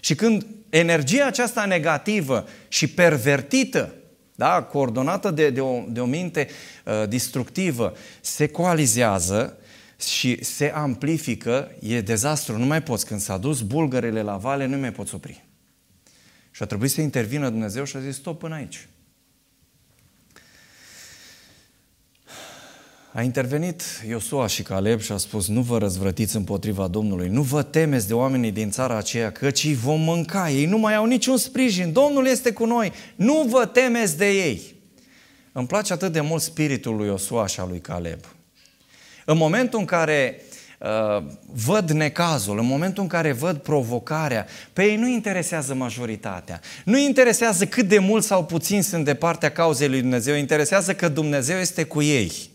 Și 0.00 0.14
când 0.14 0.46
energia 0.68 1.26
aceasta 1.26 1.64
negativă 1.64 2.46
și 2.68 2.86
pervertită, 2.86 3.94
da, 4.34 4.62
coordonată 4.62 5.30
de, 5.30 5.50
de, 5.50 5.60
o, 5.60 5.84
de 5.88 6.00
o 6.00 6.04
minte 6.04 6.48
uh, 6.84 7.08
destructivă, 7.08 7.96
se 8.20 8.46
coalizează 8.46 9.58
și 9.98 10.44
se 10.44 10.72
amplifică, 10.74 11.70
e 11.80 12.00
dezastru, 12.00 12.58
nu 12.58 12.66
mai 12.66 12.82
poți. 12.82 13.06
Când 13.06 13.20
s-a 13.20 13.36
dus 13.36 13.60
bulgările 13.60 14.22
la 14.22 14.36
vale, 14.36 14.66
nu 14.66 14.76
mai 14.76 14.92
poți 14.92 15.14
opri. 15.14 15.44
Și 16.50 16.62
a 16.62 16.66
trebuit 16.66 16.90
să 16.90 17.00
intervină 17.00 17.48
Dumnezeu 17.48 17.84
și 17.84 17.96
a 17.96 18.00
zis, 18.00 18.14
stop 18.14 18.38
până 18.38 18.54
aici. 18.54 18.88
A 23.16 23.22
intervenit 23.22 23.82
Iosua 24.08 24.46
și 24.46 24.62
Caleb 24.62 25.00
și 25.00 25.12
a 25.12 25.16
spus, 25.16 25.48
nu 25.48 25.60
vă 25.60 25.78
răzvrătiți 25.78 26.36
împotriva 26.36 26.86
Domnului, 26.86 27.28
nu 27.28 27.42
vă 27.42 27.62
temeți 27.62 28.06
de 28.06 28.14
oamenii 28.14 28.50
din 28.50 28.70
țara 28.70 28.96
aceea, 28.96 29.32
căci 29.32 29.64
îi 29.64 29.74
vom 29.74 30.00
mânca, 30.00 30.50
ei 30.50 30.66
nu 30.66 30.78
mai 30.78 30.94
au 30.94 31.04
niciun 31.04 31.36
sprijin, 31.36 31.92
Domnul 31.92 32.26
este 32.26 32.52
cu 32.52 32.64
noi, 32.64 32.92
nu 33.16 33.46
vă 33.48 33.66
temeți 33.66 34.16
de 34.16 34.30
ei. 34.30 34.74
Îmi 35.52 35.66
place 35.66 35.92
atât 35.92 36.12
de 36.12 36.20
mult 36.20 36.42
spiritul 36.42 36.96
lui 36.96 37.06
Iosua 37.06 37.46
și 37.46 37.60
al 37.60 37.68
lui 37.68 37.80
Caleb. 37.80 38.20
În 39.24 39.36
momentul 39.36 39.78
în 39.78 39.84
care 39.84 40.40
uh, 40.80 41.24
văd 41.52 41.90
necazul, 41.90 42.58
în 42.58 42.66
momentul 42.66 43.02
în 43.02 43.08
care 43.08 43.32
văd 43.32 43.56
provocarea, 43.56 44.46
pe 44.72 44.84
ei 44.84 44.96
nu 44.96 45.08
interesează 45.08 45.74
majoritatea, 45.74 46.60
nu 46.84 46.98
interesează 46.98 47.66
cât 47.66 47.88
de 47.88 47.98
mult 47.98 48.24
sau 48.24 48.44
puțin 48.44 48.82
sunt 48.82 49.04
de 49.04 49.14
partea 49.14 49.50
cauzei 49.50 49.88
lui 49.88 50.00
Dumnezeu, 50.00 50.34
interesează 50.34 50.94
că 50.94 51.08
Dumnezeu 51.08 51.58
este 51.58 51.84
cu 51.84 52.02
ei. 52.02 52.52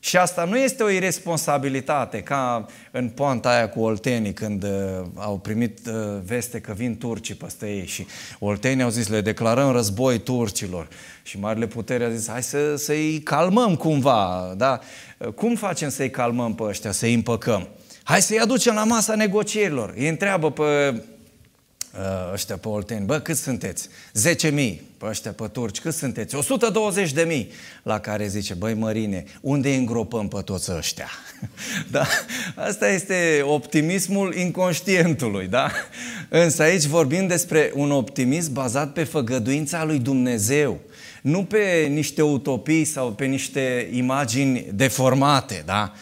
Și 0.00 0.16
asta 0.16 0.44
nu 0.44 0.58
este 0.58 0.82
o 0.82 0.90
irresponsabilitate, 0.90 2.22
ca 2.22 2.66
în 2.90 3.08
poanta 3.08 3.50
aia 3.50 3.68
cu 3.68 3.80
oltenii, 3.80 4.32
când 4.32 4.62
uh, 4.62 4.70
au 5.14 5.38
primit 5.38 5.78
uh, 5.86 5.94
veste 6.24 6.60
că 6.60 6.72
vin 6.72 6.98
turcii 6.98 7.34
peste 7.34 7.66
ei 7.66 7.86
și 7.86 8.06
oltenii 8.38 8.84
au 8.84 8.90
zis, 8.90 9.08
le 9.08 9.20
declarăm 9.20 9.72
război 9.72 10.18
turcilor. 10.18 10.88
Și 11.22 11.38
Marile 11.38 11.66
Putere 11.66 12.04
a 12.04 12.10
zis, 12.10 12.28
hai 12.28 12.42
să, 12.42 12.76
să-i 12.76 13.20
calmăm 13.24 13.76
cumva, 13.76 14.54
da? 14.56 14.80
Cum 15.34 15.54
facem 15.54 15.88
să-i 15.88 16.10
calmăm 16.10 16.54
pe 16.54 16.62
ăștia, 16.62 16.92
să-i 16.92 17.14
împăcăm? 17.14 17.68
Hai 18.02 18.22
să-i 18.22 18.38
aducem 18.38 18.74
la 18.74 18.84
masa 18.84 19.14
negocierilor. 19.14 19.94
Îi 19.96 20.08
întreabă 20.08 20.50
pe 20.50 20.62
Uh, 20.62 21.00
ăștia 22.32 22.56
pe 22.56 22.68
olteni, 22.68 23.06
bă, 23.06 23.18
cât 23.18 23.36
sunteți? 23.36 23.88
10.000 24.48 24.74
pe 24.98 25.06
ăștia 25.06 25.32
pe 25.32 25.46
turci, 25.46 25.80
cât 25.80 25.94
sunteți? 25.94 26.36
120.000 26.36 27.46
la 27.82 28.00
care 28.00 28.26
zice, 28.26 28.54
băi 28.54 28.74
mărine, 28.74 29.24
unde 29.40 29.68
îi 29.68 29.76
îngropăm 29.76 30.28
pe 30.28 30.40
toți 30.44 30.72
ăștia? 30.72 31.08
da? 31.90 32.06
Asta 32.54 32.88
este 32.88 33.40
optimismul 33.44 34.34
inconștientului, 34.34 35.46
da? 35.46 35.70
Însă 36.28 36.62
aici 36.62 36.84
vorbim 36.84 37.26
despre 37.26 37.72
un 37.74 37.90
optimism 37.90 38.52
bazat 38.52 38.92
pe 38.92 39.04
făgăduința 39.04 39.84
lui 39.84 39.98
Dumnezeu, 39.98 40.78
nu 41.22 41.44
pe 41.44 41.86
niște 41.90 42.22
utopii 42.22 42.84
sau 42.84 43.12
pe 43.12 43.24
niște 43.24 43.88
imagini 43.92 44.66
deformate, 44.72 45.62
da? 45.66 45.92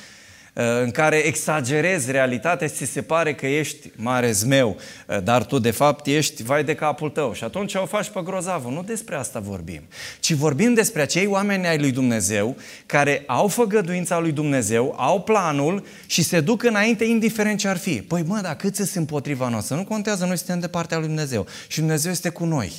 Uh, 0.56 0.62
în 0.82 0.90
care 0.90 1.16
exagerezi 1.16 2.10
realitatea 2.10 2.66
și 2.66 2.72
ți 2.72 2.84
se 2.84 3.02
pare 3.02 3.34
că 3.34 3.46
ești 3.46 3.90
mare 3.96 4.32
zmeu, 4.32 4.76
uh, 5.06 5.22
dar 5.22 5.44
tu 5.44 5.58
de 5.58 5.70
fapt 5.70 6.06
ești 6.06 6.42
vai 6.42 6.64
de 6.64 6.74
capul 6.74 7.10
tău 7.10 7.32
și 7.32 7.44
atunci 7.44 7.74
o 7.74 7.86
faci 7.86 8.08
pe 8.08 8.20
grozavă. 8.24 8.68
Nu 8.68 8.82
despre 8.82 9.16
asta 9.16 9.38
vorbim, 9.40 9.82
ci 10.20 10.32
vorbim 10.32 10.74
despre 10.74 11.02
acei 11.02 11.26
oameni 11.26 11.66
ai 11.66 11.78
lui 11.78 11.92
Dumnezeu 11.92 12.56
care 12.86 13.24
au 13.26 13.48
făgăduința 13.48 14.18
lui 14.18 14.32
Dumnezeu, 14.32 14.94
au 14.98 15.20
planul 15.22 15.84
și 16.06 16.22
se 16.22 16.40
duc 16.40 16.62
înainte 16.62 17.04
indiferent 17.04 17.58
ce 17.58 17.68
ar 17.68 17.76
fi. 17.76 18.02
Păi 18.02 18.22
mă, 18.26 18.38
dar 18.42 18.56
cât 18.56 18.74
sunt 18.74 18.88
împotriva 18.94 19.48
noastră? 19.48 19.76
Nu 19.76 19.84
contează, 19.84 20.24
noi 20.24 20.36
suntem 20.36 20.60
de 20.60 20.68
partea 20.68 20.98
lui 20.98 21.06
Dumnezeu 21.06 21.46
și 21.66 21.78
Dumnezeu 21.78 22.10
este 22.10 22.28
cu 22.28 22.44
noi. 22.44 22.72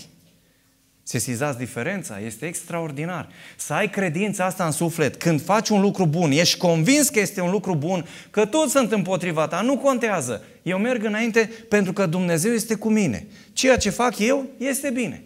Sesizați 1.09 1.57
diferența? 1.57 2.19
Este 2.19 2.45
extraordinar. 2.45 3.29
Să 3.55 3.73
ai 3.73 3.89
credința 3.89 4.45
asta 4.45 4.65
în 4.65 4.71
suflet. 4.71 5.15
Când 5.15 5.41
faci 5.41 5.69
un 5.69 5.81
lucru 5.81 6.05
bun, 6.05 6.31
ești 6.31 6.57
convins 6.57 7.09
că 7.09 7.19
este 7.19 7.41
un 7.41 7.51
lucru 7.51 7.75
bun, 7.75 8.07
că 8.29 8.45
toți 8.45 8.71
sunt 8.71 8.91
împotriva 8.91 9.47
ta, 9.47 9.61
nu 9.61 9.77
contează. 9.77 10.43
Eu 10.61 10.77
merg 10.77 11.03
înainte 11.03 11.51
pentru 11.69 11.93
că 11.93 12.05
Dumnezeu 12.05 12.53
este 12.53 12.75
cu 12.75 12.89
mine. 12.89 13.27
Ceea 13.53 13.77
ce 13.77 13.89
fac 13.89 14.19
eu 14.19 14.45
este 14.57 14.89
bine. 14.89 15.23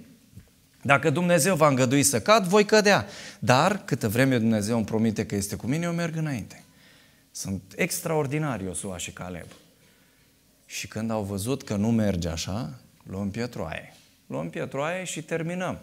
Dacă 0.81 1.09
Dumnezeu 1.09 1.55
va 1.55 1.67
îngădui 1.67 2.03
să 2.03 2.21
cad, 2.21 2.45
voi 2.45 2.65
cădea. 2.65 3.05
Dar, 3.39 3.81
câtă 3.85 4.09
vreme 4.09 4.38
Dumnezeu 4.38 4.75
îmi 4.75 4.85
promite 4.85 5.25
că 5.25 5.35
este 5.35 5.55
cu 5.55 5.67
mine, 5.67 5.85
eu 5.85 5.91
merg 5.93 6.15
înainte. 6.15 6.63
Sunt 7.31 7.61
extraordinari 7.75 8.63
Iosua 8.63 8.97
și 8.97 9.11
Caleb. 9.11 9.47
Și 10.65 10.88
când 10.88 11.11
au 11.11 11.23
văzut 11.23 11.63
că 11.63 11.75
nu 11.75 11.91
merge 11.91 12.29
așa, 12.29 12.79
luăm 13.03 13.29
pietroaie 13.29 13.95
luăm 14.31 14.50
pietroaie 14.50 15.03
și 15.03 15.21
terminăm. 15.21 15.79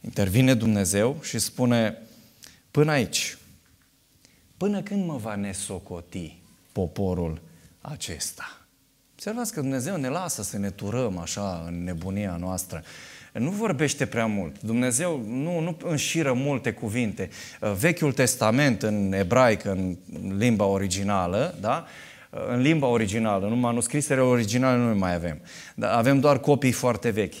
Intervine 0.00 0.54
Dumnezeu 0.54 1.16
și 1.22 1.38
spune, 1.38 1.98
până 2.70 2.90
aici, 2.90 3.36
până 4.56 4.82
când 4.82 5.06
mă 5.06 5.16
va 5.16 5.34
nesocoti 5.34 6.36
poporul 6.72 7.40
acesta? 7.80 8.60
Observați 9.12 9.52
că 9.52 9.60
Dumnezeu 9.60 9.96
ne 9.96 10.08
lasă 10.08 10.42
să 10.42 10.58
ne 10.58 10.70
turăm 10.70 11.18
așa 11.18 11.64
în 11.66 11.84
nebunia 11.84 12.36
noastră. 12.36 12.82
Nu 13.32 13.50
vorbește 13.50 14.06
prea 14.06 14.26
mult. 14.26 14.62
Dumnezeu 14.62 15.22
nu, 15.26 15.60
nu 15.60 15.76
înșiră 15.82 16.32
multe 16.32 16.72
cuvinte. 16.72 17.30
Vechiul 17.78 18.12
Testament 18.12 18.82
în 18.82 19.12
ebraică, 19.12 19.70
în 19.70 19.96
limba 20.36 20.64
originală, 20.64 21.56
da? 21.60 21.86
În 22.48 22.60
limba 22.60 22.86
originală, 22.86 23.48
nu 23.48 23.56
manuscrisele 23.56 24.20
originale 24.20 24.78
nu 24.78 24.98
mai 24.98 25.14
avem. 25.14 25.40
Dar 25.74 25.92
avem 25.92 26.20
doar 26.20 26.40
copii 26.40 26.72
foarte 26.72 27.10
vechi. 27.10 27.34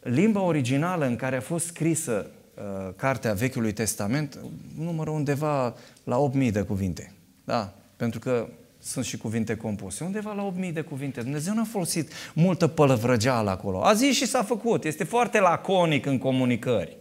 Limba 0.00 0.40
originală 0.40 1.06
în 1.06 1.16
care 1.16 1.36
a 1.36 1.40
fost 1.40 1.66
scrisă 1.66 2.26
uh, 2.54 2.62
cartea 2.96 3.32
Vechiului 3.32 3.72
Testament 3.72 4.38
numără 4.78 5.10
undeva 5.10 5.74
la 6.04 6.30
8.000 6.30 6.50
de 6.52 6.62
cuvinte. 6.62 7.12
Da, 7.44 7.72
pentru 7.96 8.18
că 8.18 8.48
sunt 8.78 9.04
și 9.04 9.16
cuvinte 9.16 9.56
compuse. 9.56 10.04
Undeva 10.04 10.32
la 10.32 10.52
8.000 10.66 10.72
de 10.72 10.80
cuvinte. 10.80 11.20
Dumnezeu 11.20 11.54
n-a 11.54 11.64
folosit 11.64 12.12
multă 12.34 12.66
pălăvrăgeală 12.66 13.50
acolo. 13.50 13.84
A 13.84 13.92
zis 13.92 14.16
și 14.16 14.26
s-a 14.26 14.42
făcut. 14.42 14.84
Este 14.84 15.04
foarte 15.04 15.40
laconic 15.40 16.06
în 16.06 16.18
comunicări. 16.18 16.96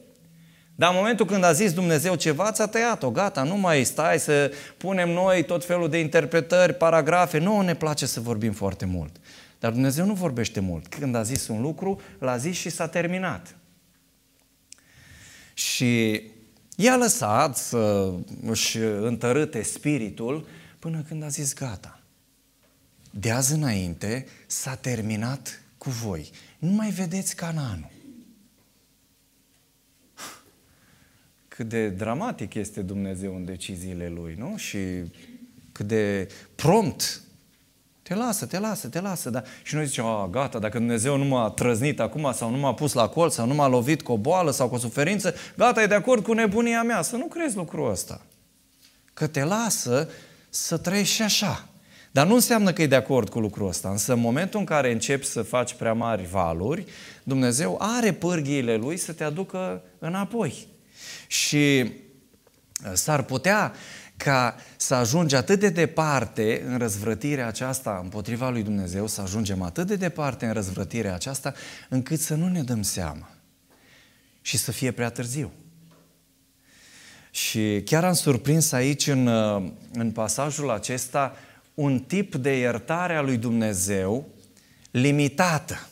Dar 0.76 0.90
în 0.90 0.96
momentul 0.96 1.26
când 1.26 1.44
a 1.44 1.52
zis 1.52 1.74
Dumnezeu 1.74 2.16
ceva, 2.16 2.52
ți-a 2.52 2.68
tăiat-o, 2.68 3.12
gata, 3.12 3.44
nu 3.44 3.58
mai 3.58 3.84
stai 3.84 4.20
să 4.20 4.52
punem 4.78 5.10
noi 5.10 5.44
tot 5.44 5.66
felul 5.66 5.90
de 5.90 6.00
interpretări, 6.00 6.74
paragrafe. 6.74 7.38
Nu 7.38 7.62
ne 7.62 7.76
place 7.76 8.06
să 8.06 8.20
vorbim 8.20 8.52
foarte 8.52 8.86
mult. 8.86 9.16
Dar 9.60 9.72
Dumnezeu 9.72 10.06
nu 10.06 10.14
vorbește 10.14 10.60
mult. 10.60 10.88
Când 10.88 11.16
a 11.16 11.22
zis 11.22 11.48
un 11.48 11.62
lucru, 11.62 12.02
l-a 12.20 12.38
zis 12.38 12.56
și 12.56 12.70
s-a 12.70 12.88
terminat. 12.88 13.56
Și 15.54 16.22
i-a 16.76 16.96
lăsat 16.96 17.58
să 17.58 18.14
își 18.46 18.78
întărâte 19.02 19.64
spiritul 19.64 20.48
până 20.80 21.04
când 21.08 21.24
a 21.24 21.28
zis 21.28 21.54
gata. 21.54 22.00
De 23.10 23.32
azi 23.32 23.54
înainte 23.54 24.28
s-a 24.48 24.76
terminat 24.76 25.62
cu 25.78 25.90
voi. 25.90 26.30
Nu 26.60 26.70
mai 26.70 26.90
vedeți 26.90 27.36
Canaanul. 27.36 27.92
Cât 31.56 31.70
de 31.70 31.90
dramatic 31.90 32.54
este 32.54 32.82
Dumnezeu 32.82 33.36
în 33.36 33.46
deciziile 33.46 34.12
Lui, 34.16 34.36
nu? 34.38 34.58
Și 34.58 34.78
cât 35.72 35.88
de 35.88 36.28
prompt 36.56 37.22
te 38.02 38.16
lasă, 38.16 38.46
te 38.46 38.60
lasă, 38.60 38.88
te 38.88 39.02
lasă. 39.02 39.30
Da? 39.30 39.44
Și 39.64 39.76
noi 39.76 39.86
zicem, 39.86 40.06
a, 40.06 40.28
gata, 40.32 40.60
dacă 40.60 40.78
Dumnezeu 40.78 41.18
nu 41.18 41.26
m-a 41.26 41.50
trăznit 41.50 42.00
acum 42.00 42.32
sau 42.34 42.50
nu 42.50 42.58
m-a 42.58 42.74
pus 42.74 42.94
la 42.94 43.08
colț 43.08 43.34
sau 43.34 43.48
nu 43.48 43.54
m-a 43.54 43.68
lovit 43.68 44.02
cu 44.02 44.12
o 44.12 44.18
boală 44.18 44.52
sau 44.52 44.70
cu 44.70 44.76
o 44.76 44.78
suferință, 44.78 45.34
gata, 45.58 45.82
e 45.82 45.86
de 45.86 45.94
acord 45.94 46.24
cu 46.24 46.34
nebunia 46.34 46.84
mea. 46.84 47.02
Să 47.02 47.16
nu 47.16 47.26
crezi 47.26 47.56
lucrul 47.56 47.92
ăsta. 47.92 48.22
Că 49.14 49.28
te 49.28 49.44
lasă 49.44 50.10
să 50.50 50.78
trăiești 50.78 51.14
și 51.16 51.22
așa. 51.22 51.68
Dar 52.12 52.28
nu 52.28 52.34
înseamnă 52.34 52.74
că 52.74 52.82
e 52.82 52.88
de 52.88 52.96
acord 52.96 53.30
cu 53.30 53.40
lucrul 53.40 53.68
ăsta. 53.68 53.90
Însă 53.90 54.14
în 54.14 54.20
momentul 54.20 54.60
în 54.60 54.66
care 54.66 54.92
începi 54.92 55.26
să 55.26 55.42
faci 55.42 55.74
prea 55.74 55.94
mari 55.94 56.28
valuri, 56.32 56.86
Dumnezeu 57.24 57.78
are 57.80 58.12
pârghiile 58.12 58.76
Lui 58.76 58.98
să 58.98 59.12
te 59.12 59.24
aducă 59.24 59.82
înapoi. 60.00 60.72
Și 61.28 61.92
uh, 62.86 62.92
s-ar 62.94 63.24
putea 63.24 63.74
ca 64.18 64.56
să 64.78 64.96
ajungi 64.96 65.36
atât 65.36 65.60
de 65.60 65.70
departe 65.70 66.64
în 66.66 66.78
răzvrătirea 66.78 67.48
aceasta 67.48 68.00
împotriva 68.04 68.50
lui 68.50 68.64
Dumnezeu, 68.64 69.08
să 69.08 69.22
ajungem 69.22 69.62
atât 69.62 69.88
de 69.88 69.96
departe 69.96 70.46
în 70.46 70.54
răzvrătirea 70.54 71.14
aceasta, 71.14 71.54
încât 71.90 72.20
să 72.20 72.36
nu 72.36 72.48
ne 72.48 72.62
dăm 72.62 72.82
seama 72.82 73.30
și 74.42 74.58
să 74.58 74.72
fie 74.72 74.92
prea 74.92 75.10
târziu. 75.10 75.52
Și 77.32 77.82
chiar 77.86 78.04
am 78.04 78.14
surprins 78.14 78.72
aici 78.72 79.08
în, 79.08 79.28
în 79.94 80.12
pasajul 80.14 80.70
acesta 80.70 81.36
un 81.74 82.00
tip 82.00 82.36
de 82.36 82.58
iertare 82.58 83.16
a 83.16 83.22
lui 83.22 83.38
Dumnezeu 83.38 84.28
limitată. 84.92 85.88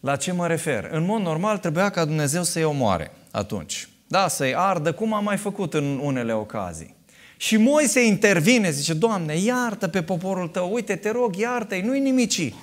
La 0.00 0.16
ce 0.16 0.32
mă 0.32 0.46
refer? 0.46 0.88
În 0.90 1.04
mod 1.04 1.20
normal 1.20 1.58
trebuia 1.58 1.90
ca 1.90 2.04
Dumnezeu 2.04 2.42
să-i 2.42 2.64
omoare 2.64 3.10
atunci. 3.34 3.88
Da, 4.06 4.28
să-i 4.28 4.54
ardă, 4.54 4.92
cum 4.92 5.12
a 5.12 5.20
mai 5.20 5.36
făcut 5.36 5.74
în 5.74 5.98
unele 6.02 6.32
ocazii. 6.32 6.94
Și 7.36 7.56
Moise 7.56 8.06
intervine, 8.06 8.70
zice, 8.70 8.94
Doamne, 8.94 9.36
iartă 9.36 9.88
pe 9.88 10.02
poporul 10.02 10.48
tău, 10.48 10.72
uite, 10.72 10.96
te 10.96 11.10
rog, 11.10 11.36
iartă-i, 11.36 11.80
nu-i 11.80 12.00
nimici. 12.00 12.54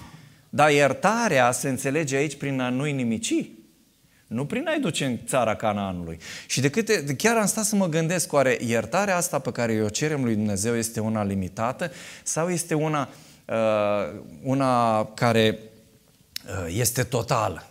Dar 0.50 0.72
iertarea 0.72 1.52
se 1.52 1.70
înțelege 1.70 2.16
aici 2.16 2.36
prin 2.36 2.60
a 2.60 2.70
nu-i 2.70 2.92
nimici. 2.92 3.46
Nu 4.28 4.46
prin 4.46 4.68
a-i 4.68 4.80
duce 4.80 5.06
în 5.06 5.18
țara 5.28 5.56
Canaanului. 5.56 6.18
Și 6.48 6.62
de 6.62 6.70
câte, 6.70 7.16
chiar 7.18 7.38
am 7.38 7.46
stat 7.46 7.64
să 7.64 7.76
mă 7.76 7.88
gândesc, 7.88 8.34
oare 8.34 8.58
iertarea 8.68 9.16
asta 9.16 9.40
pe 9.40 9.52
care 9.52 9.82
o 9.84 9.90
cerem 9.90 10.24
lui 10.24 10.36
Dumnezeu 10.36 10.76
este 10.76 11.00
una 11.00 11.24
limitată 11.24 11.92
sau 12.24 12.50
este 12.50 12.74
una, 12.74 13.10
uh, 13.46 14.20
una 14.44 15.06
care 15.06 15.60
uh, 16.48 16.76
este 16.78 17.04
totală? 17.04 17.71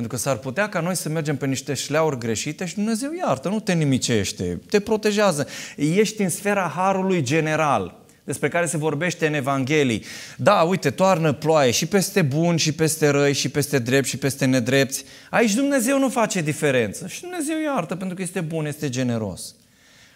Pentru 0.00 0.18
că 0.18 0.24
s-ar 0.24 0.36
putea 0.36 0.68
ca 0.68 0.80
noi 0.80 0.96
să 0.96 1.08
mergem 1.08 1.36
pe 1.36 1.46
niște 1.46 1.74
șleauri 1.74 2.18
greșite 2.18 2.64
și 2.64 2.74
Dumnezeu 2.74 3.12
iartă, 3.12 3.48
nu 3.48 3.60
te 3.60 3.72
nimicește, 3.72 4.60
te 4.68 4.80
protejează. 4.80 5.46
Ești 5.76 6.22
în 6.22 6.28
sfera 6.28 6.72
harului 6.74 7.22
general 7.22 8.00
despre 8.24 8.48
care 8.48 8.66
se 8.66 8.76
vorbește 8.76 9.26
în 9.26 9.34
Evanghelii. 9.34 10.04
Da, 10.36 10.62
uite, 10.62 10.90
toarnă 10.90 11.32
ploaie 11.32 11.70
și 11.70 11.86
peste 11.86 12.22
buni, 12.22 12.58
și 12.58 12.72
peste 12.72 13.08
răi, 13.08 13.32
și 13.32 13.48
peste 13.48 13.78
drept, 13.78 14.06
și 14.06 14.16
peste 14.16 14.44
nedrepți. 14.44 15.04
Aici 15.30 15.54
Dumnezeu 15.54 15.98
nu 15.98 16.08
face 16.08 16.40
diferență 16.40 17.06
și 17.06 17.20
Dumnezeu 17.20 17.56
iartă 17.64 17.94
pentru 17.94 18.16
că 18.16 18.22
este 18.22 18.40
bun, 18.40 18.66
este 18.66 18.88
generos. 18.88 19.54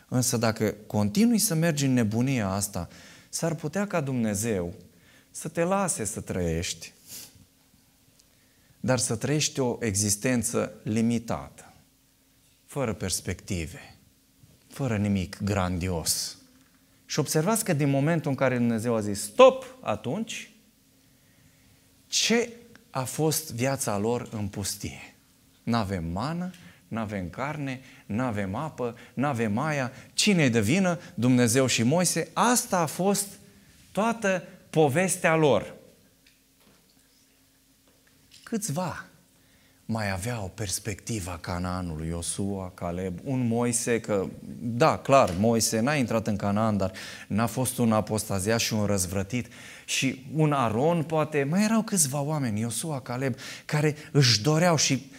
Însă 0.09 0.37
dacă 0.37 0.75
continui 0.87 1.39
să 1.39 1.55
mergi 1.55 1.85
în 1.85 1.93
nebunia 1.93 2.49
asta, 2.49 2.89
s-ar 3.29 3.55
putea 3.55 3.87
ca 3.87 4.01
Dumnezeu 4.01 4.75
să 5.31 5.49
te 5.49 5.63
lase 5.63 6.05
să 6.05 6.21
trăiești 6.21 6.94
dar 8.85 8.99
să 8.99 9.17
trăiești 9.17 9.61
o 9.61 9.77
existență 9.81 10.73
limitată, 10.83 11.73
fără 12.67 12.93
perspective, 12.93 13.97
fără 14.69 14.97
nimic 14.97 15.43
grandios. 15.43 16.37
Și 17.07 17.19
observați 17.19 17.65
că 17.65 17.73
din 17.73 17.91
momentul 17.91 18.31
în 18.31 18.37
care 18.37 18.57
Dumnezeu 18.57 18.95
a 18.95 19.01
zis 19.01 19.23
stop, 19.23 19.77
atunci, 19.81 20.51
ce 22.07 22.53
a 22.91 23.05
fost 23.05 23.53
viața 23.53 23.99
lor 23.99 24.29
în 24.33 24.49
pustie? 24.49 25.15
N-avem 25.63 26.05
mană, 26.05 26.51
n-avem 26.89 27.31
carne, 27.31 27.81
n-avem 28.07 28.55
apă, 28.55 28.97
n-avem 29.15 29.59
aia. 29.59 29.93
Cine-i 30.13 30.51
de 30.51 30.61
vină? 30.61 30.99
Dumnezeu 31.15 31.67
și 31.67 31.83
Moise. 31.83 32.29
Asta 32.33 32.79
a 32.79 32.87
fost 32.87 33.27
toată 33.93 34.43
povestea 34.71 35.37
lor 35.37 35.74
câțiva 38.55 39.05
mai 39.87 40.11
avea 40.11 40.43
o 40.43 40.47
perspectivă 40.47 41.31
a 41.31 41.39
Canaanului, 41.39 42.09
Iosua, 42.09 42.73
Caleb, 42.75 43.19
un 43.25 43.47
Moise, 43.47 44.01
că, 44.01 44.27
da, 44.61 44.99
clar, 44.99 45.31
Moise 45.39 45.81
n-a 45.81 45.95
intrat 45.95 46.27
în 46.27 46.37
Canaan, 46.37 46.77
dar 46.77 46.93
n-a 47.27 47.47
fost 47.47 47.79
un 47.79 47.93
apostaziat 47.93 48.61
și 48.61 48.75
un 48.75 48.85
răzvrătit. 48.85 49.47
Și 49.85 50.27
un 50.35 50.53
Aron, 50.53 51.03
poate, 51.03 51.47
mai 51.51 51.65
erau 51.65 51.83
câțiva 51.83 52.21
oameni, 52.21 52.61
Iosua, 52.61 53.01
Caleb, 53.01 53.35
care 53.65 53.97
își 54.13 54.43
doreau 54.43 54.77
și 54.77 55.11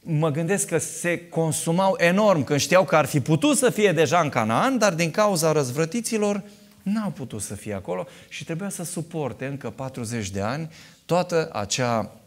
mă 0.00 0.30
gândesc 0.30 0.66
că 0.66 0.78
se 0.78 1.28
consumau 1.28 1.94
enorm 1.98 2.44
când 2.44 2.60
știau 2.60 2.84
că 2.84 2.96
ar 2.96 3.06
fi 3.06 3.20
putut 3.20 3.56
să 3.56 3.70
fie 3.70 3.92
deja 3.92 4.20
în 4.20 4.28
Canaan, 4.28 4.78
dar 4.78 4.94
din 4.94 5.10
cauza 5.10 5.52
răzvrătiților 5.52 6.42
n-au 6.82 7.10
putut 7.10 7.40
să 7.40 7.54
fie 7.54 7.74
acolo 7.74 8.06
și 8.28 8.44
trebuia 8.44 8.68
să 8.68 8.84
suporte 8.84 9.46
încă 9.46 9.70
40 9.70 10.30
de 10.30 10.40
ani 10.40 10.70
toată 11.04 11.50
acea 11.52 12.21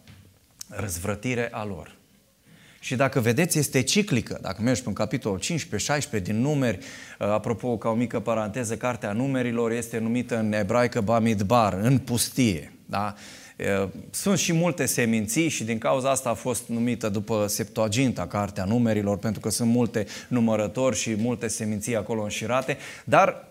răzvrătire 0.70 1.50
a 1.52 1.66
lor. 1.66 1.96
Și 2.86 2.96
dacă 2.96 3.20
vedeți, 3.20 3.60
este 3.60 3.82
ciclică. 3.82 4.40
Dacă 4.42 4.62
mergi 4.62 4.82
pe 4.82 4.88
un 4.88 4.94
capitolul 4.94 5.40
15-16 6.20 6.22
din 6.22 6.42
numeri, 6.42 6.78
uh, 6.78 7.28
apropo, 7.28 7.78
ca 7.78 7.90
o 7.90 7.94
mică 7.94 8.20
paranteză, 8.20 8.78
cartea 8.78 9.12
numerilor 9.12 9.72
este 9.72 9.98
numită 9.98 10.40
în 10.40 10.54
ebraică 10.54 11.02
Bamidbar, 11.02 11.74
în 11.74 11.98
pustie. 11.98 12.72
Da? 12.86 13.16
Uh, 13.58 13.90
sunt 14.10 14.38
și 14.38 14.54
multe 14.54 14.86
seminții 14.86 15.48
și 15.48 15.64
din 15.64 15.78
cauza 15.78 16.10
asta 16.10 16.30
a 16.30 16.34
fost 16.34 16.68
numită 16.68 17.10
după 17.10 17.46
Septuaginta, 17.48 18.28
cartea 18.28 18.66
numerilor, 18.66 19.18
pentru 19.18 19.42
că 19.42 19.50
sunt 19.50 19.70
multe 19.70 20.06
numărători 20.28 20.96
și 20.96 21.16
multe 21.16 21.48
seminții 21.48 21.96
acolo 21.96 22.22
înșirate, 22.22 22.78
dar 23.06 23.48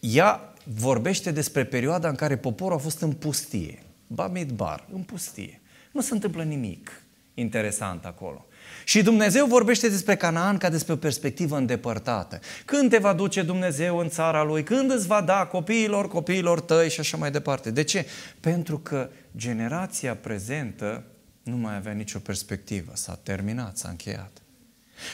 ea 0.00 0.52
vorbește 0.64 1.30
despre 1.30 1.64
perioada 1.64 2.08
în 2.08 2.14
care 2.14 2.36
poporul 2.36 2.76
a 2.76 2.80
fost 2.80 3.00
în 3.00 3.12
pustie. 3.12 3.82
Bamidbar, 4.06 4.86
în 4.92 5.02
pustie. 5.02 5.59
Nu 5.90 6.00
se 6.00 6.14
întâmplă 6.14 6.42
nimic 6.42 7.02
interesant 7.34 8.04
acolo. 8.04 8.46
Și 8.84 9.02
Dumnezeu 9.02 9.46
vorbește 9.46 9.88
despre 9.88 10.16
Canaan 10.16 10.58
ca 10.58 10.68
despre 10.68 10.92
o 10.92 10.96
perspectivă 10.96 11.56
îndepărtată. 11.56 12.40
Când 12.64 12.90
te 12.90 12.98
va 12.98 13.12
duce 13.12 13.42
Dumnezeu 13.42 13.98
în 13.98 14.08
țara 14.08 14.42
Lui? 14.42 14.62
Când 14.62 14.90
îți 14.90 15.06
va 15.06 15.20
da 15.20 15.46
copiilor, 15.46 16.08
copiilor 16.08 16.60
tăi 16.60 16.90
și 16.90 17.00
așa 17.00 17.16
mai 17.16 17.30
departe? 17.30 17.70
De 17.70 17.82
ce? 17.82 18.06
Pentru 18.40 18.78
că 18.78 19.08
generația 19.36 20.16
prezentă 20.16 21.04
nu 21.42 21.56
mai 21.56 21.76
avea 21.76 21.92
nicio 21.92 22.18
perspectivă. 22.18 22.90
S-a 22.94 23.18
terminat, 23.22 23.76
s-a 23.76 23.88
încheiat. 23.88 24.30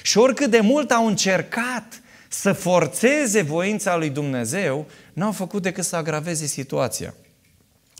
Și 0.02 0.18
oricât 0.18 0.50
de 0.50 0.60
mult 0.60 0.90
au 0.90 1.06
încercat 1.06 2.00
să 2.28 2.52
forțeze 2.52 3.42
voința 3.42 3.96
lui 3.96 4.10
Dumnezeu, 4.10 4.86
n-au 5.12 5.32
făcut 5.32 5.62
decât 5.62 5.84
să 5.84 5.96
agraveze 5.96 6.46
situația. 6.46 7.14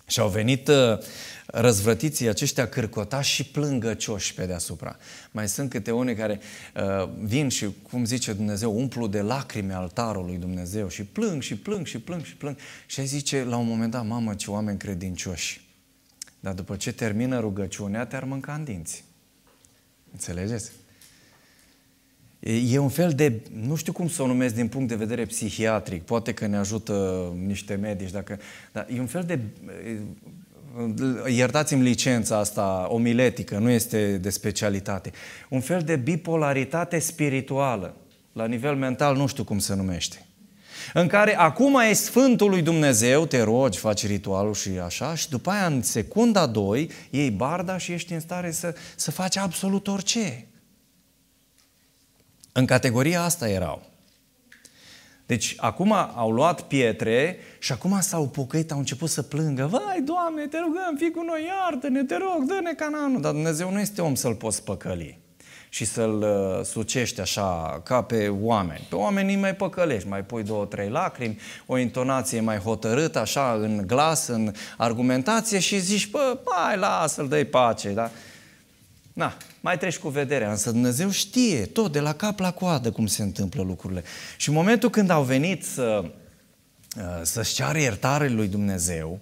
Și 0.06 0.20
au 0.20 0.28
venit 0.28 0.68
uh, 0.68 0.98
răzvrătiții 1.46 2.28
aceștia 2.28 2.68
cârcotași 2.68 3.34
și 3.34 3.44
plângăcioși 3.44 4.34
pe 4.34 4.46
deasupra. 4.46 4.96
Mai 5.30 5.48
sunt 5.48 5.70
câte 5.70 5.90
unii 5.90 6.14
care 6.14 6.40
uh, 6.74 7.08
vin 7.22 7.48
și, 7.48 7.68
cum 7.90 8.04
zice 8.04 8.32
Dumnezeu, 8.32 8.78
umplu 8.78 9.06
de 9.06 9.20
lacrime 9.20 9.74
altarul 9.74 10.24
lui 10.24 10.36
Dumnezeu 10.36 10.88
și 10.88 11.04
plâng 11.04 11.42
și 11.42 11.56
plâng 11.56 11.86
și 11.86 11.98
plâng 11.98 12.24
și 12.24 12.36
plâng. 12.36 12.56
Și 12.86 13.00
ai 13.00 13.06
zice 13.06 13.44
la 13.44 13.56
un 13.56 13.66
moment 13.66 13.90
dat, 13.90 14.06
mamă, 14.06 14.34
ce 14.34 14.50
oameni 14.50 14.78
credincioși. 14.78 15.68
Dar 16.40 16.54
după 16.54 16.76
ce 16.76 16.92
termină 16.92 17.40
rugăciunea, 17.40 18.06
te-ar 18.06 18.24
mânca 18.24 18.54
în 18.54 18.64
dinți. 18.64 19.04
Înțelegeți? 20.12 20.70
E 22.40 22.78
un 22.78 22.88
fel 22.88 23.12
de, 23.12 23.40
nu 23.66 23.74
știu 23.74 23.92
cum 23.92 24.08
să 24.08 24.22
o 24.22 24.26
numesc 24.26 24.54
din 24.54 24.68
punct 24.68 24.88
de 24.88 24.94
vedere 24.94 25.24
psihiatric, 25.24 26.02
poate 26.02 26.32
că 26.32 26.46
ne 26.46 26.56
ajută 26.56 27.26
niște 27.46 27.74
medici, 27.74 28.10
dacă, 28.10 28.38
dar 28.72 28.86
e 28.94 29.00
un 29.00 29.06
fel 29.06 29.22
de 29.22 29.38
iertați-mi 31.26 31.82
licența 31.82 32.38
asta 32.38 32.86
omiletică, 32.90 33.58
nu 33.58 33.70
este 33.70 34.16
de 34.16 34.30
specialitate, 34.30 35.10
un 35.48 35.60
fel 35.60 35.80
de 35.80 35.96
bipolaritate 35.96 36.98
spirituală, 36.98 37.96
la 38.32 38.46
nivel 38.46 38.74
mental 38.74 39.16
nu 39.16 39.26
știu 39.26 39.44
cum 39.44 39.58
se 39.58 39.74
numește, 39.74 40.26
în 40.94 41.06
care 41.06 41.36
acum 41.36 41.78
e 41.90 41.92
Sfântul 41.92 42.50
lui 42.50 42.62
Dumnezeu, 42.62 43.26
te 43.26 43.42
rogi, 43.42 43.78
faci 43.78 44.06
ritualul 44.06 44.54
și 44.54 44.70
așa, 44.84 45.14
și 45.14 45.28
după 45.28 45.50
aia 45.50 45.66
în 45.66 45.82
secunda 45.82 46.46
2 46.46 46.90
iei 47.10 47.30
barda 47.30 47.78
și 47.78 47.92
ești 47.92 48.12
în 48.12 48.20
stare 48.20 48.50
să, 48.50 48.74
să 48.96 49.10
faci 49.10 49.36
absolut 49.36 49.88
orice. 49.88 50.46
În 52.58 52.66
categoria 52.66 53.22
asta 53.22 53.48
erau. 53.48 53.82
Deci 55.26 55.54
acum 55.58 55.92
au 56.14 56.30
luat 56.30 56.60
pietre 56.60 57.38
și 57.58 57.72
acum 57.72 58.00
s-au 58.00 58.28
pocăit, 58.28 58.70
au 58.70 58.78
început 58.78 59.08
să 59.08 59.22
plângă. 59.22 59.66
Vai, 59.66 60.02
Doamne, 60.04 60.46
te 60.46 60.58
rugăm, 60.58 60.94
fii 60.98 61.10
cu 61.10 61.22
noi, 61.22 61.44
iartă-ne, 61.44 62.04
te 62.04 62.16
rog, 62.16 62.44
dă-ne 62.46 62.72
cananul. 62.72 63.20
Dar 63.20 63.32
Dumnezeu 63.32 63.70
nu 63.72 63.80
este 63.80 64.02
om 64.02 64.14
să-l 64.14 64.34
poți 64.34 64.64
păcăli 64.64 65.18
și 65.68 65.84
să-l 65.84 66.22
uh, 66.22 66.64
sucești 66.64 67.20
așa 67.20 67.80
ca 67.84 68.02
pe 68.02 68.28
oameni. 68.28 68.86
Pe 68.88 68.94
oameni 68.94 69.34
îi 69.34 69.40
mai 69.40 69.54
păcălești, 69.54 70.08
mai 70.08 70.24
pui 70.24 70.42
două, 70.42 70.64
trei 70.64 70.88
lacrimi, 70.88 71.38
o 71.66 71.78
intonație 71.78 72.40
mai 72.40 72.58
hotărâtă, 72.58 73.18
așa, 73.18 73.58
în 73.60 73.82
glas, 73.86 74.26
în 74.26 74.52
argumentație 74.76 75.58
și 75.58 75.78
zici, 75.78 76.10
bă, 76.10 76.38
mai 76.44 76.76
lasă-l, 76.76 77.28
dă 77.28 77.44
pace, 77.44 77.90
da? 77.90 78.10
Na, 79.16 79.36
mai 79.60 79.78
treci 79.78 79.98
cu 79.98 80.08
vederea, 80.08 80.50
însă 80.50 80.70
Dumnezeu 80.70 81.10
știe 81.10 81.66
tot, 81.66 81.92
de 81.92 82.00
la 82.00 82.12
cap 82.12 82.38
la 82.38 82.52
coadă, 82.52 82.90
cum 82.90 83.06
se 83.06 83.22
întâmplă 83.22 83.62
lucrurile. 83.62 84.02
Și 84.36 84.48
în 84.48 84.54
momentul 84.54 84.90
când 84.90 85.10
au 85.10 85.22
venit 85.22 85.64
să, 85.64 86.04
uh, 86.04 87.02
să-și 87.22 87.54
ceară 87.54 87.78
iertare 87.78 88.28
lui 88.28 88.48
Dumnezeu, 88.48 89.20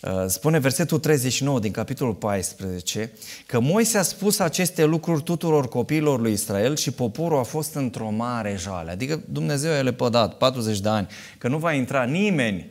uh, 0.00 0.24
spune 0.26 0.58
versetul 0.58 0.98
39 0.98 1.60
din 1.60 1.70
capitolul 1.70 2.14
14, 2.14 3.12
că 3.46 3.60
Moise 3.60 3.98
a 3.98 4.02
spus 4.02 4.38
aceste 4.38 4.84
lucruri 4.84 5.22
tuturor 5.22 5.68
copiilor 5.68 6.20
lui 6.20 6.32
Israel 6.32 6.76
și 6.76 6.90
poporul 6.90 7.38
a 7.38 7.42
fost 7.42 7.74
într-o 7.74 8.10
mare 8.10 8.56
jale. 8.58 8.90
Adică 8.90 9.22
Dumnezeu 9.28 9.72
i-a 9.72 9.82
lepădat 9.82 10.36
40 10.36 10.80
de 10.80 10.88
ani, 10.88 11.08
că 11.38 11.48
nu 11.48 11.58
va 11.58 11.72
intra 11.72 12.04
nimeni 12.04 12.70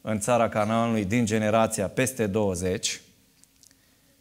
în 0.00 0.20
țara 0.20 0.48
Canaanului 0.48 1.04
din 1.04 1.24
generația 1.24 1.88
peste 1.88 2.26
20, 2.26 3.00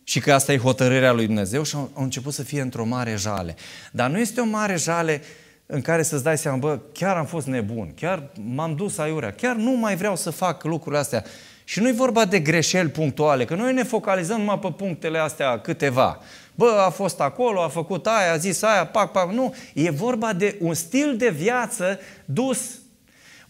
și 0.03 0.19
că 0.19 0.33
asta 0.33 0.53
e 0.53 0.57
hotărârea 0.57 1.11
lui 1.11 1.25
Dumnezeu 1.25 1.63
și 1.63 1.75
au 1.75 1.91
început 1.95 2.33
să 2.33 2.43
fie 2.43 2.61
într-o 2.61 2.85
mare 2.85 3.15
jale. 3.17 3.55
Dar 3.91 4.09
nu 4.09 4.19
este 4.19 4.41
o 4.41 4.45
mare 4.45 4.75
jale 4.75 5.21
în 5.65 5.81
care 5.81 6.03
să-ți 6.03 6.23
dai 6.23 6.37
seama, 6.37 6.57
bă, 6.57 6.79
chiar 6.93 7.15
am 7.15 7.25
fost 7.25 7.47
nebun, 7.47 7.93
chiar 7.95 8.29
m-am 8.53 8.75
dus 8.75 8.97
aiurea, 8.97 9.31
chiar 9.31 9.55
nu 9.55 9.71
mai 9.71 9.95
vreau 9.95 10.15
să 10.15 10.29
fac 10.29 10.63
lucrurile 10.63 11.01
astea. 11.01 11.23
Și 11.63 11.79
nu 11.79 11.87
e 11.87 11.91
vorba 11.91 12.25
de 12.25 12.39
greșeli 12.39 12.89
punctuale, 12.89 13.45
că 13.45 13.55
noi 13.55 13.73
ne 13.73 13.83
focalizăm 13.83 14.39
numai 14.39 14.59
pe 14.59 14.73
punctele 14.77 15.17
astea 15.17 15.59
câteva. 15.59 16.19
Bă, 16.55 16.83
a 16.85 16.89
fost 16.89 17.19
acolo, 17.19 17.61
a 17.61 17.67
făcut 17.67 18.07
aia, 18.07 18.31
a 18.31 18.37
zis 18.37 18.61
aia, 18.61 18.85
pac, 18.85 19.11
pac. 19.11 19.31
Nu, 19.31 19.55
e 19.73 19.89
vorba 19.89 20.33
de 20.33 20.57
un 20.59 20.73
stil 20.73 21.17
de 21.17 21.29
viață 21.29 21.99
dus 22.25 22.59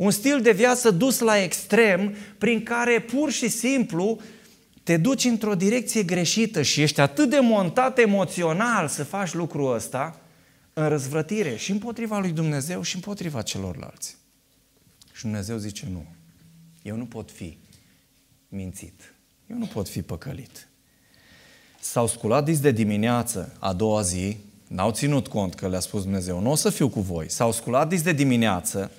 un 0.01 0.11
stil 0.11 0.41
de 0.41 0.51
viață 0.51 0.91
dus 0.91 1.19
la 1.19 1.41
extrem, 1.41 2.15
prin 2.37 2.63
care 2.63 2.99
pur 2.99 3.31
și 3.31 3.47
simplu 3.47 4.19
te 4.83 4.97
duci 4.97 5.23
într-o 5.23 5.55
direcție 5.55 6.03
greșită 6.03 6.61
și 6.61 6.81
ești 6.81 6.99
atât 6.99 7.29
de 7.29 7.39
montat 7.39 7.97
emoțional 7.97 8.87
să 8.87 9.03
faci 9.03 9.33
lucrul 9.33 9.73
ăsta 9.75 10.19
în 10.73 10.89
răzvrătire 10.89 11.55
și 11.55 11.71
împotriva 11.71 12.19
lui 12.19 12.31
Dumnezeu 12.31 12.81
și 12.81 12.95
împotriva 12.95 13.41
celorlalți. 13.41 14.17
Și 15.11 15.21
Dumnezeu 15.21 15.57
zice 15.57 15.87
nu. 15.91 16.05
Eu 16.81 16.95
nu 16.95 17.05
pot 17.05 17.31
fi 17.31 17.57
mințit. 18.49 19.13
Eu 19.49 19.57
nu 19.57 19.65
pot 19.65 19.89
fi 19.89 20.01
păcălit. 20.01 20.67
S-au 21.79 22.07
sculat 22.07 22.45
dis 22.45 22.59
de 22.59 22.71
dimineață 22.71 23.55
a 23.59 23.73
doua 23.73 24.01
zi, 24.01 24.37
n-au 24.67 24.91
ținut 24.91 25.27
cont 25.27 25.55
că 25.55 25.67
le-a 25.67 25.79
spus 25.79 26.01
Dumnezeu, 26.01 26.39
nu 26.39 26.51
o 26.51 26.55
să 26.55 26.69
fiu 26.69 26.89
cu 26.89 26.99
voi. 26.99 27.29
S-au 27.29 27.51
sculat 27.51 27.89
dis 27.89 28.01
de 28.01 28.11
dimineață, 28.11 28.91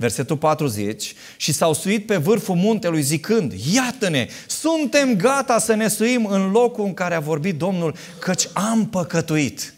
versetul 0.00 0.36
40, 0.36 1.14
și 1.36 1.52
s-au 1.52 1.72
suit 1.72 2.06
pe 2.06 2.16
vârful 2.16 2.54
muntelui 2.54 3.02
zicând, 3.02 3.52
iată-ne, 3.72 4.28
suntem 4.46 5.16
gata 5.16 5.58
să 5.58 5.74
ne 5.74 5.88
suim 5.88 6.26
în 6.26 6.50
locul 6.50 6.84
în 6.84 6.94
care 6.94 7.14
a 7.14 7.20
vorbit 7.20 7.58
Domnul, 7.58 7.94
căci 8.18 8.48
am 8.52 8.88
păcătuit. 8.88 9.74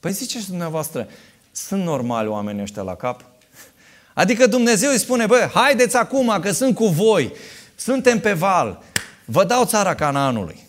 Păi 0.00 0.12
ziceți 0.12 0.48
dumneavoastră, 0.48 1.08
sunt 1.52 1.82
normali 1.82 2.28
oamenii 2.28 2.62
ăștia 2.62 2.82
la 2.82 2.94
cap? 2.94 3.24
Adică 4.12 4.46
Dumnezeu 4.46 4.90
îi 4.90 4.98
spune, 4.98 5.26
bă, 5.26 5.50
haideți 5.54 5.96
acum 5.96 6.38
că 6.40 6.52
sunt 6.52 6.74
cu 6.74 6.86
voi, 6.86 7.32
suntem 7.74 8.20
pe 8.20 8.32
val, 8.32 8.82
vă 9.24 9.44
dau 9.44 9.64
țara 9.64 9.94
Canaanului. 9.94 10.66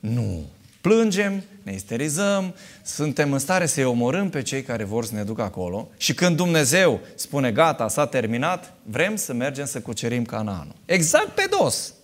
Nu, 0.00 0.44
plângem, 0.80 1.42
ne 1.68 1.74
isterizăm, 1.74 2.54
suntem 2.82 3.32
în 3.32 3.38
stare 3.38 3.66
să-i 3.66 3.84
omorâm 3.84 4.30
pe 4.30 4.42
cei 4.42 4.62
care 4.62 4.84
vor 4.84 5.04
să 5.04 5.14
ne 5.14 5.22
ducă 5.22 5.42
acolo 5.42 5.88
și 5.96 6.14
când 6.14 6.36
Dumnezeu 6.36 7.00
spune 7.14 7.52
gata, 7.52 7.88
s-a 7.88 8.06
terminat, 8.06 8.74
vrem 8.82 9.16
să 9.16 9.32
mergem 9.32 9.66
să 9.66 9.80
cucerim 9.80 10.24
Canaanul. 10.24 10.74
Exact 10.84 11.28
pe 11.28 11.46
dos. 11.58 11.94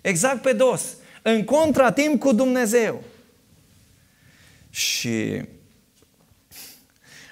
Exact 0.00 0.42
pe 0.42 0.52
dos. 0.52 0.82
În 1.22 1.44
contratimp 1.44 2.20
cu 2.20 2.32
Dumnezeu. 2.32 3.02
Și 4.70 5.42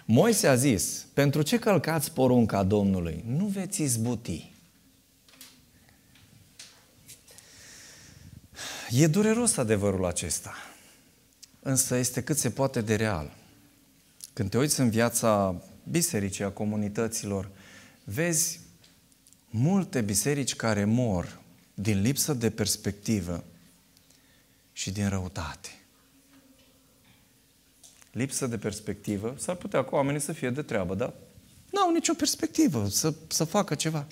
Moise 0.04 0.46
a 0.48 0.54
zis, 0.54 1.06
pentru 1.14 1.42
ce 1.42 1.58
călcați 1.58 2.12
porunca 2.12 2.62
Domnului? 2.62 3.24
Nu 3.26 3.44
veți 3.44 3.82
izbuti. 3.82 4.52
E 8.90 9.06
dureros 9.06 9.56
adevărul 9.56 10.06
acesta 10.06 10.67
însă 11.68 11.94
este 11.94 12.22
cât 12.22 12.38
se 12.38 12.50
poate 12.50 12.80
de 12.80 12.94
real. 12.94 13.32
Când 14.32 14.50
te 14.50 14.58
uiți 14.58 14.80
în 14.80 14.90
viața 14.90 15.62
bisericii, 15.90 16.44
a 16.44 16.50
comunităților, 16.50 17.50
vezi 18.04 18.60
multe 19.50 20.00
biserici 20.00 20.56
care 20.56 20.84
mor 20.84 21.40
din 21.74 22.00
lipsă 22.00 22.34
de 22.34 22.50
perspectivă 22.50 23.44
și 24.72 24.90
din 24.90 25.08
răutate. 25.08 25.68
Lipsă 28.12 28.46
de 28.46 28.58
perspectivă, 28.58 29.34
s-ar 29.38 29.54
putea 29.54 29.84
cu 29.84 29.94
oamenii 29.94 30.20
să 30.20 30.32
fie 30.32 30.50
de 30.50 30.62
treabă, 30.62 30.94
dar 30.94 31.14
nu 31.70 31.80
au 31.80 31.92
nicio 31.92 32.14
perspectivă 32.14 32.88
să, 32.88 33.14
să 33.26 33.44
facă 33.44 33.74
ceva. 33.74 34.06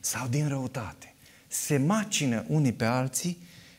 Sau 0.00 0.28
din 0.28 0.48
răutate. 0.48 1.14
Se 1.48 1.76
macină 1.76 2.44
unii 2.48 2.72
pe 2.72 2.84
alții 2.84 3.38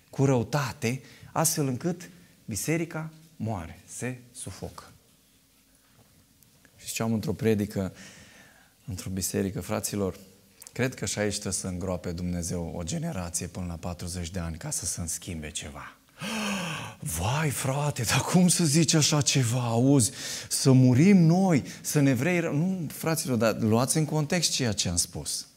cu 0.10 0.26
răutate, 0.26 1.02
astfel 1.32 1.68
încât 1.68 2.10
biserica 2.48 3.12
moare, 3.36 3.80
se 3.86 4.18
sufocă. 4.32 4.84
Și 6.78 6.88
ziceam 6.88 7.14
într-o 7.14 7.34
predică, 7.34 7.94
într-o 8.86 9.10
biserică, 9.10 9.62
fraților, 9.62 10.18
cred 10.74 10.94
că 10.94 11.06
și 11.06 11.20
aici 11.20 11.34
trebuie 11.34 11.54
să 11.54 11.68
îngroape 11.68 12.12
Dumnezeu 12.12 12.74
o 12.76 12.84
generație 12.84 13.48
până 13.48 13.66
la 13.66 13.76
40 13.76 14.30
de 14.30 14.40
ani 14.40 14.58
ca 14.58 14.70
să 14.70 14.86
se 14.86 15.04
schimbe 15.06 15.52
ceva. 15.52 15.98
Vai, 17.00 17.50
frate, 17.50 18.04
dar 18.04 18.22
cum 18.22 18.48
să 18.48 18.66
zici 18.66 18.94
așa 18.94 19.22
ceva, 19.22 19.62
auzi? 19.62 20.12
Să 20.50 20.72
murim 20.72 21.18
noi, 21.18 21.64
să 21.82 22.00
ne 22.00 22.14
vrei... 22.14 22.40
Nu, 22.40 22.88
fraților, 22.92 23.38
dar 23.38 23.60
luați 23.60 23.98
în 23.98 24.06
context 24.06 24.52
ceea 24.52 24.72
ce 24.72 24.90
am 24.90 24.96
spus. 24.96 25.48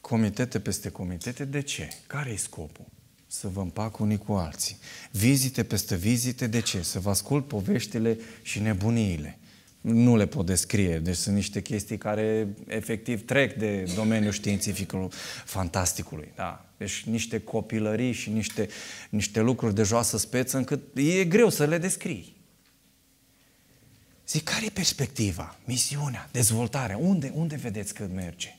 Comitete 0.00 0.60
peste 0.60 0.88
comitete, 0.88 1.44
de 1.44 1.60
ce? 1.60 1.88
Care 2.06 2.30
e 2.30 2.36
scopul? 2.36 2.91
Să 3.32 3.48
vă 3.48 3.60
împac 3.60 3.98
unii 3.98 4.18
cu 4.18 4.32
alții. 4.32 4.78
Vizite 5.10 5.64
peste 5.64 5.96
vizite, 5.96 6.46
de 6.46 6.60
ce? 6.60 6.82
Să 6.82 7.00
vă 7.00 7.10
ascult 7.10 7.46
poveștile 7.46 8.18
și 8.42 8.60
nebuniile. 8.60 9.38
Nu 9.80 10.16
le 10.16 10.26
pot 10.26 10.46
descrie, 10.46 10.98
deci 10.98 11.16
sunt 11.16 11.34
niște 11.34 11.62
chestii 11.62 11.98
care 11.98 12.48
efectiv 12.66 13.24
trec 13.24 13.58
de 13.58 13.92
domeniul 13.94 14.32
științificul 14.32 15.08
fantasticului. 15.44 16.32
Da? 16.34 16.68
Deci 16.76 17.02
niște 17.02 17.40
copilării 17.40 18.12
și 18.12 18.30
niște, 18.30 18.68
niște 19.10 19.40
lucruri 19.40 19.74
de 19.74 19.82
joasă 19.82 20.18
speță 20.18 20.56
încât 20.56 20.96
e 20.96 21.24
greu 21.24 21.48
să 21.48 21.64
le 21.64 21.78
descrii. 21.78 22.36
Zic, 24.28 24.44
care 24.44 24.64
e 24.64 24.70
perspectiva, 24.70 25.58
misiunea, 25.64 26.28
dezvoltarea? 26.32 26.96
Unde, 26.96 27.32
unde 27.34 27.56
vedeți 27.56 27.94
că 27.94 28.08
merge? 28.14 28.56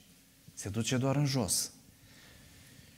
Se 0.54 0.70
duce 0.70 0.98
doar 0.98 1.16
în 1.16 1.26
jos. 1.26 1.73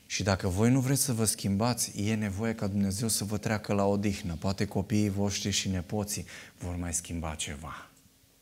Și 0.05 0.23
dacă 0.23 0.47
voi 0.47 0.71
nu 0.71 0.79
vreți 0.79 1.01
să 1.01 1.13
vă 1.13 1.25
schimbați, 1.25 1.91
e 1.95 2.15
nevoie 2.15 2.53
ca 2.53 2.67
Dumnezeu 2.67 3.07
să 3.07 3.23
vă 3.23 3.37
treacă 3.37 3.73
la 3.73 3.85
odihnă. 3.85 4.35
Poate 4.39 4.65
copiii 4.65 5.09
voștri 5.09 5.51
și 5.51 5.69
nepoții 5.69 6.25
vor 6.57 6.75
mai 6.75 6.93
schimba 6.93 7.35
ceva. 7.37 7.89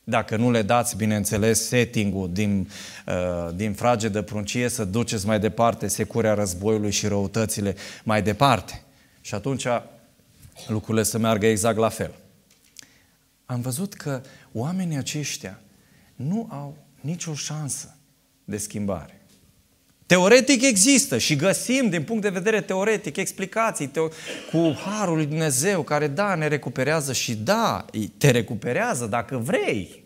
Dacă 0.04 0.36
nu 0.36 0.52
le 0.52 0.62
dați, 0.62 0.95
bineînțeles, 0.95 1.67
setting-ul 1.67 2.34
din, 2.34 2.69
uh, 3.08 3.56
din 3.56 3.73
frage 3.73 4.08
de 4.10 4.21
pruncie 4.21 4.69
să 4.69 4.86
duceți 4.86 5.26
mai 5.26 5.39
departe 5.39 5.88
securea 5.88 6.34
războiului 6.34 6.91
și 6.91 7.08
răutățile 7.08 7.76
mai 8.04 8.21
departe. 8.21 8.84
Și 9.21 9.36
atunci 9.36 9.65
lucrurile 10.67 11.04
să 11.04 11.17
meargă 11.17 11.45
exact 11.45 11.78
la 11.78 11.89
fel. 11.89 12.13
Am 13.45 13.62
văzut 13.62 13.93
că 13.93 14.21
oamenii 14.52 14.97
aceștia 14.97 15.60
nu 16.15 16.47
au 16.52 16.78
nicio 17.02 17.34
șansă 17.34 17.97
de 18.45 18.58
schimbare. 18.58 19.21
Teoretic 20.05 20.61
există 20.63 21.17
și 21.17 21.35
găsim 21.35 21.89
din 21.89 22.03
punct 22.03 22.21
de 22.21 22.29
vedere 22.29 22.61
teoretic 22.61 23.15
explicații 23.15 23.91
teo- 23.91 24.13
cu 24.51 24.73
Harul 24.85 25.15
lui 25.15 25.25
Dumnezeu 25.25 25.81
care 25.81 26.07
da, 26.07 26.35
ne 26.35 26.47
recuperează 26.47 27.13
și 27.13 27.35
da, 27.35 27.85
te 28.17 28.31
recuperează 28.31 29.05
dacă 29.05 29.37
vrei. 29.37 30.03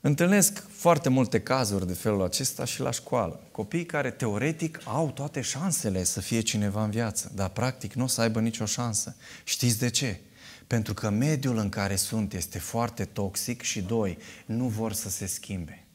Întâlnesc 0.00 0.64
foarte 0.70 1.08
multe 1.08 1.40
cazuri 1.40 1.86
de 1.86 1.92
felul 1.92 2.22
acesta 2.22 2.64
și 2.64 2.80
la 2.80 2.90
școală. 2.90 3.40
Copii 3.50 3.86
care 3.86 4.10
teoretic 4.10 4.80
au 4.84 5.10
toate 5.10 5.40
șansele 5.40 6.04
să 6.04 6.20
fie 6.20 6.40
cineva 6.40 6.84
în 6.84 6.90
viață, 6.90 7.32
dar 7.34 7.48
practic 7.48 7.92
nu 7.92 8.04
o 8.04 8.06
să 8.06 8.20
aibă 8.20 8.40
nicio 8.40 8.64
șansă. 8.64 9.16
Știți 9.44 9.78
de 9.78 9.90
ce? 9.90 10.20
Pentru 10.66 10.94
că 10.94 11.10
mediul 11.10 11.58
în 11.58 11.68
care 11.68 11.96
sunt 11.96 12.34
este 12.34 12.58
foarte 12.58 13.04
toxic 13.04 13.62
și 13.62 13.80
doi, 13.80 14.18
nu 14.46 14.66
vor 14.66 14.92
să 14.92 15.10
se 15.10 15.26
schimbe. 15.26 15.87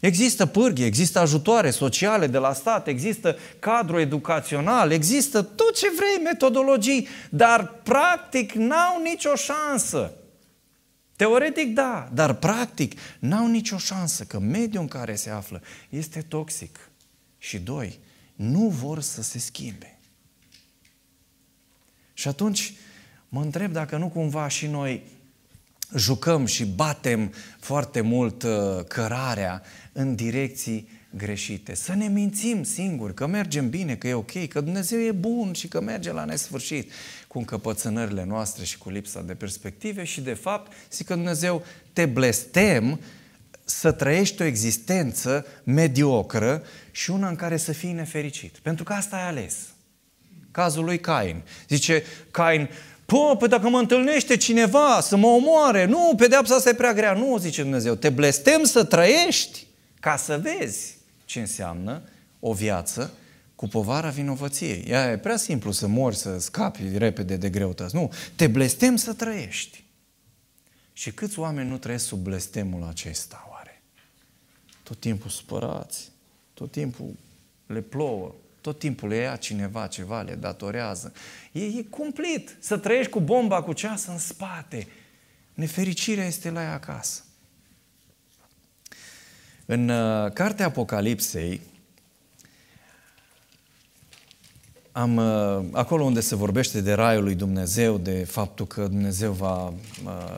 Există 0.00 0.46
pârghii, 0.46 0.84
există 0.84 1.18
ajutoare 1.18 1.70
sociale 1.70 2.26
de 2.26 2.38
la 2.38 2.52
stat, 2.52 2.86
există 2.86 3.36
cadru 3.58 3.98
educațional, 3.98 4.90
există 4.90 5.42
tot 5.42 5.76
ce 5.76 5.86
vrei, 5.96 6.24
metodologii, 6.24 7.08
dar 7.30 7.66
practic 7.82 8.52
n-au 8.52 9.02
nicio 9.02 9.34
șansă. 9.34 10.12
Teoretic 11.16 11.74
da, 11.74 12.08
dar 12.12 12.34
practic 12.34 12.98
n-au 13.18 13.46
nicio 13.46 13.76
șansă 13.76 14.24
că 14.24 14.38
mediul 14.38 14.82
în 14.82 14.88
care 14.88 15.14
se 15.14 15.30
află 15.30 15.62
este 15.88 16.20
toxic. 16.20 16.90
Și 17.38 17.58
doi, 17.58 17.98
nu 18.34 18.68
vor 18.68 19.00
să 19.00 19.22
se 19.22 19.38
schimbe. 19.38 19.98
Și 22.12 22.28
atunci 22.28 22.74
mă 23.28 23.40
întreb 23.40 23.72
dacă 23.72 23.96
nu 23.96 24.08
cumva 24.08 24.48
și 24.48 24.66
noi 24.66 25.02
jucăm 25.96 26.46
și 26.46 26.64
batem 26.64 27.32
foarte 27.58 28.00
mult 28.00 28.42
uh, 28.42 28.84
cărarea 28.88 29.62
în 29.92 30.14
direcții 30.14 30.88
greșite. 31.10 31.74
Să 31.74 31.94
ne 31.94 32.08
mințim 32.08 32.62
singuri 32.62 33.14
că 33.14 33.26
mergem 33.26 33.70
bine, 33.70 33.96
că 33.96 34.08
e 34.08 34.14
ok, 34.14 34.48
că 34.48 34.60
Dumnezeu 34.60 35.00
e 35.00 35.12
bun 35.12 35.52
și 35.52 35.68
că 35.68 35.80
merge 35.80 36.12
la 36.12 36.24
nesfârșit 36.24 36.92
cu 37.28 37.38
încăpățânările 37.38 38.24
noastre 38.24 38.64
și 38.64 38.78
cu 38.78 38.90
lipsa 38.90 39.22
de 39.22 39.34
perspective 39.34 40.04
și 40.04 40.20
de 40.20 40.34
fapt 40.34 40.72
zic 40.92 41.06
că 41.06 41.14
Dumnezeu 41.14 41.64
te 41.92 42.06
blestem 42.06 43.00
să 43.64 43.92
trăiești 43.92 44.42
o 44.42 44.44
existență 44.44 45.46
mediocră 45.64 46.62
și 46.90 47.10
una 47.10 47.28
în 47.28 47.36
care 47.36 47.56
să 47.56 47.72
fii 47.72 47.92
nefericit. 47.92 48.58
Pentru 48.58 48.84
că 48.84 48.92
asta 48.92 49.16
ai 49.16 49.26
ales. 49.26 49.56
Cazul 50.50 50.84
lui 50.84 51.00
Cain. 51.00 51.42
Zice 51.68 52.02
Cain, 52.30 52.68
Pă, 53.10 53.36
păi 53.38 53.48
dacă 53.48 53.68
mă 53.68 53.78
întâlnește 53.78 54.36
cineva 54.36 55.00
să 55.00 55.16
mă 55.16 55.26
omoare, 55.26 55.84
nu, 55.84 56.12
pedeapsa 56.16 56.54
asta 56.54 56.68
e 56.68 56.74
prea 56.74 56.92
grea. 56.92 57.12
Nu, 57.12 57.38
zice 57.38 57.62
Dumnezeu, 57.62 57.94
te 57.94 58.08
blestem 58.08 58.64
să 58.64 58.84
trăiești 58.84 59.66
ca 60.00 60.16
să 60.16 60.38
vezi 60.38 60.96
ce 61.24 61.40
înseamnă 61.40 62.02
o 62.40 62.52
viață 62.52 63.12
cu 63.54 63.68
povara 63.68 64.08
vinovăției. 64.08 64.84
Ea 64.88 65.10
e 65.10 65.18
prea 65.18 65.36
simplu 65.36 65.70
să 65.70 65.86
mori, 65.86 66.16
să 66.16 66.38
scapi 66.38 66.82
repede 66.96 67.36
de 67.36 67.50
greutăți. 67.50 67.94
Nu, 67.94 68.12
te 68.34 68.46
blestem 68.46 68.96
să 68.96 69.12
trăiești. 69.12 69.84
Și 70.92 71.10
câți 71.10 71.38
oameni 71.38 71.68
nu 71.68 71.78
trăiesc 71.78 72.06
sub 72.06 72.18
blestemul 72.18 72.86
acesta, 72.88 73.48
oare? 73.50 73.82
Tot 74.82 75.00
timpul 75.00 75.30
supărați, 75.30 76.10
tot 76.54 76.70
timpul 76.70 77.14
le 77.66 77.80
plouă, 77.80 78.34
tot 78.60 78.78
timpul 78.78 79.08
le 79.08 79.16
ia 79.16 79.36
cineva 79.36 79.86
ceva, 79.86 80.22
le 80.22 80.34
datorează. 80.34 81.12
E, 81.52 81.64
e 81.64 81.82
cumplit 81.90 82.56
să 82.60 82.76
trăiești 82.76 83.10
cu 83.10 83.20
bomba 83.20 83.62
cu 83.62 83.72
ceas 83.72 84.06
în 84.06 84.18
spate. 84.18 84.86
Nefericirea 85.54 86.26
este 86.26 86.50
la 86.50 86.62
ea 86.62 86.72
acasă. 86.72 87.24
În 89.66 89.88
uh, 89.88 90.32
cartea 90.32 90.66
Apocalipsei, 90.66 91.60
am, 94.92 95.16
uh, 95.16 95.64
acolo 95.72 96.04
unde 96.04 96.20
se 96.20 96.34
vorbește 96.34 96.80
de 96.80 96.92
Raiul 96.92 97.22
lui 97.22 97.34
Dumnezeu, 97.34 97.98
de 97.98 98.24
faptul 98.24 98.66
că 98.66 98.86
Dumnezeu 98.86 99.32
va 99.32 99.66
uh, 99.66 99.74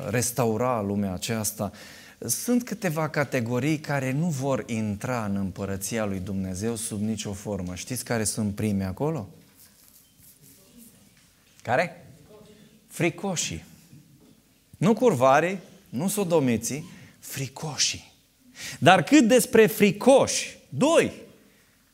restaura 0.08 0.80
lumea 0.80 1.12
aceasta, 1.12 1.72
sunt 2.26 2.64
câteva 2.64 3.08
categorii 3.08 3.78
care 3.78 4.11
nu 4.11 4.26
vor 4.26 4.64
intra 4.66 5.24
în 5.24 5.37
împărăția 5.37 6.04
lui 6.04 6.18
Dumnezeu 6.18 6.76
sub 6.76 7.00
nicio 7.00 7.32
formă. 7.32 7.74
Știți 7.74 8.04
care 8.04 8.24
sunt 8.24 8.54
prime 8.54 8.85
acolo? 8.85 9.28
Care? 11.62 12.06
Fricoșii. 12.87 13.64
Nu 14.76 14.94
curvari, 14.94 15.58
nu 15.88 16.08
sodomiții, 16.08 16.85
fricoșii. 17.18 18.12
Dar 18.78 19.02
cât 19.02 19.28
despre 19.28 19.66
fricoși, 19.66 20.58
doi, 20.68 21.12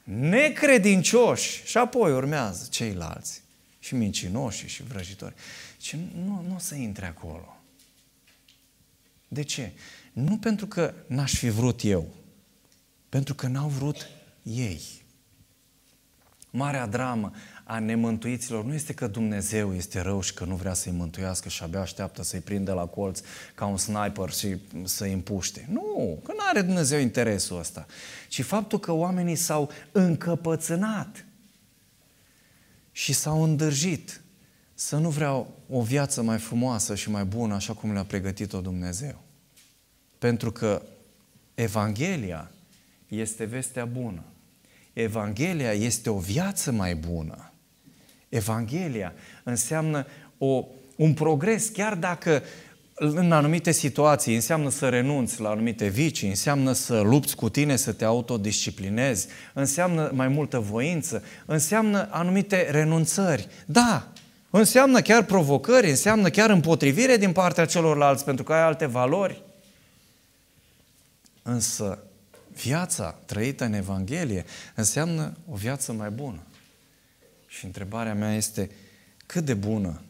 necredincioși 0.05 1.63
și 1.65 1.77
apoi 1.77 2.13
urmează 2.13 2.67
ceilalți 2.71 3.43
și 3.79 3.95
mincinoși 3.95 4.67
și 4.67 4.83
vrăjitori. 4.83 5.35
Și 5.81 5.97
nu, 6.25 6.45
nu 6.49 6.55
o 6.55 6.59
să 6.59 6.75
intre 6.75 7.07
acolo. 7.07 7.57
De 9.29 9.43
ce? 9.43 9.73
Nu 10.25 10.39
pentru 10.39 10.67
că 10.67 10.95
n-aș 11.07 11.35
fi 11.35 11.49
vrut 11.49 11.81
eu, 11.85 12.07
pentru 13.09 13.35
că 13.35 13.47
n-au 13.47 13.69
vrut 13.69 14.07
ei. 14.43 14.81
Marea 16.51 16.87
dramă 16.87 17.33
a 17.65 17.79
nemântuiților 17.79 18.65
nu 18.65 18.75
este 18.75 18.93
că 18.93 19.07
Dumnezeu 19.07 19.75
este 19.75 20.01
rău 20.01 20.21
și 20.21 20.35
că 20.35 20.45
nu 20.45 20.55
vrea 20.55 20.73
să-i 20.73 20.93
mântuiască 20.93 21.49
și 21.49 21.63
abia 21.63 21.81
așteaptă 21.81 22.23
să-i 22.23 22.41
prindă 22.41 22.73
la 22.73 22.87
colț 22.87 23.21
ca 23.55 23.67
un 23.67 23.77
sniper 23.77 24.31
și 24.31 24.57
să-i 24.85 25.13
împuște. 25.13 25.69
Nu, 25.71 26.21
că 26.25 26.33
nu 26.33 26.43
are 26.49 26.63
Dumnezeu 26.63 27.01
interesul 27.01 27.59
ăsta. 27.59 27.87
Ci 28.29 28.43
faptul 28.43 28.79
că 28.79 28.93
oamenii 28.93 29.37
s-au 29.37 29.71
încăpățânat 29.93 31.25
și 32.93 33.13
s-au 33.13 33.43
îndârjit 33.43 34.21
să 34.75 34.97
nu 34.97 35.11
vreau 35.11 35.55
o 35.69 35.83
viață 35.83 36.23
mai 36.23 36.39
frumoasă 36.39 36.95
și 36.95 37.11
mai 37.11 37.25
bună 37.25 37.55
așa 37.55 37.73
cum 37.73 37.93
le-a 37.93 38.05
pregătit-o 38.05 38.61
Dumnezeu. 38.61 39.27
Pentru 40.19 40.53
că 40.53 40.83
Evanghelia 41.55 42.51
este 43.09 43.45
vestea 43.45 43.85
bună. 43.85 44.23
Evanghelia 44.93 45.73
este 45.73 46.11
o 46.11 46.19
viață 46.19 46.73
mai 46.73 46.95
bună. 46.95 47.53
Evanghelia 48.29 49.13
înseamnă 49.43 50.07
o, 50.39 50.65
un 50.97 51.15
progres, 51.15 51.69
chiar 51.69 51.95
dacă 51.95 52.43
în 52.95 53.33
anumite 53.33 53.71
situații 53.71 54.35
înseamnă 54.35 54.71
să 54.71 54.89
renunți 54.89 55.41
la 55.41 55.49
anumite 55.49 55.87
vicii, 55.87 56.29
înseamnă 56.29 56.73
să 56.73 57.01
lupți 57.01 57.37
cu 57.37 57.49
tine, 57.49 57.77
să 57.77 57.93
te 57.93 58.05
autodisciplinezi, 58.05 59.27
înseamnă 59.53 60.11
mai 60.15 60.29
multă 60.29 60.59
voință, 60.59 61.23
înseamnă 61.47 62.09
anumite 62.11 62.71
renunțări. 62.71 63.49
Da, 63.67 64.09
înseamnă 64.51 65.01
chiar 65.01 65.23
provocări, 65.25 65.91
înseamnă 65.91 66.29
chiar 66.29 66.51
împotrivire 66.51 67.17
din 67.17 67.33
partea 67.33 67.65
celorlalți 67.65 68.25
pentru 68.25 68.45
că 68.45 68.53
ai 68.53 68.63
alte 68.63 68.87
valori. 68.87 69.43
Însă 71.49 71.99
viața 72.53 73.11
trăită 73.11 73.65
în 73.65 73.73
Evanghelie 73.73 74.45
înseamnă 74.75 75.37
o 75.51 75.55
viață 75.55 75.93
mai 75.93 76.11
bună. 76.11 76.43
Și 77.47 77.65
întrebarea 77.65 78.15
mea 78.15 78.35
este, 78.35 78.71
cât 79.27 79.45
de 79.45 79.55
bună 79.55 80.03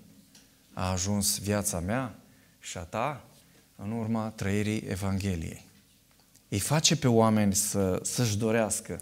a 0.73 0.91
ajuns 0.91 1.39
viața 1.39 1.81
mea 1.81 2.15
și 2.61 2.79
a 2.79 2.81
ta 2.81 3.25
în 3.77 3.93
urma 3.93 4.29
trăirii 4.29 4.79
Evangheliei? 4.89 5.67
Îi 6.49 6.59
face 6.59 6.97
pe 6.97 7.09
oameni 7.09 7.55
să, 7.55 8.01
să-și 8.03 8.39
dorească 8.39 9.01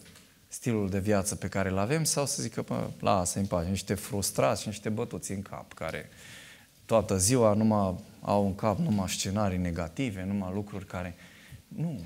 stilul 0.49 0.89
de 0.89 0.99
viață 0.99 1.35
pe 1.35 1.49
care 1.49 1.69
îl 1.69 1.79
avem 1.79 2.05
sau 2.05 2.27
să 2.27 2.43
zică, 2.43 2.63
pă, 2.63 2.91
lasă 3.01 3.39
în 3.39 3.47
pace, 3.47 3.69
niște 3.69 3.95
frustrați 3.95 4.61
și 4.61 4.69
niște 4.69 4.89
bătuți 4.89 5.33
în 5.33 5.43
cap 5.43 5.73
care 5.73 6.09
toată 6.85 7.19
ziua 7.19 7.53
numai 7.53 7.95
au 8.21 8.47
în 8.47 8.55
cap 8.55 8.79
numai 8.79 9.09
scenarii 9.09 9.59
negative, 9.59 10.25
numai 10.25 10.51
lucruri 10.55 10.87
care... 10.87 11.15
Nu, 11.69 12.01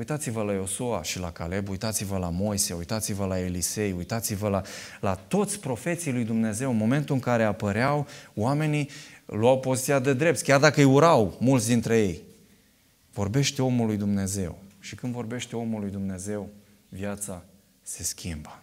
Uitați-vă 0.00 0.42
la 0.42 0.52
Iosua 0.52 1.02
și 1.02 1.18
la 1.18 1.32
Caleb, 1.32 1.68
uitați-vă 1.68 2.16
la 2.16 2.30
Moise, 2.30 2.74
uitați-vă 2.74 3.24
la 3.24 3.38
Elisei, 3.38 3.92
uitați-vă 3.92 4.48
la, 4.48 4.62
la 5.00 5.14
toți 5.14 5.58
profeții 5.58 6.12
lui 6.12 6.24
Dumnezeu. 6.24 6.70
În 6.70 6.76
momentul 6.76 7.14
în 7.14 7.20
care 7.20 7.44
apăreau, 7.44 8.06
oamenii 8.34 8.90
luau 9.26 9.60
poziția 9.60 9.98
de 9.98 10.12
drept, 10.12 10.40
chiar 10.40 10.60
dacă 10.60 10.80
îi 10.80 10.86
urau 10.86 11.36
mulți 11.40 11.66
dintre 11.66 11.98
ei. 11.98 12.20
Vorbește 13.12 13.62
omul 13.62 13.86
lui 13.86 13.96
Dumnezeu. 13.96 14.58
Și 14.78 14.94
când 14.94 15.12
vorbește 15.12 15.56
omul 15.56 15.80
lui 15.80 15.90
Dumnezeu, 15.90 16.48
viața 16.88 17.44
se 17.82 18.02
schimbă. 18.02 18.62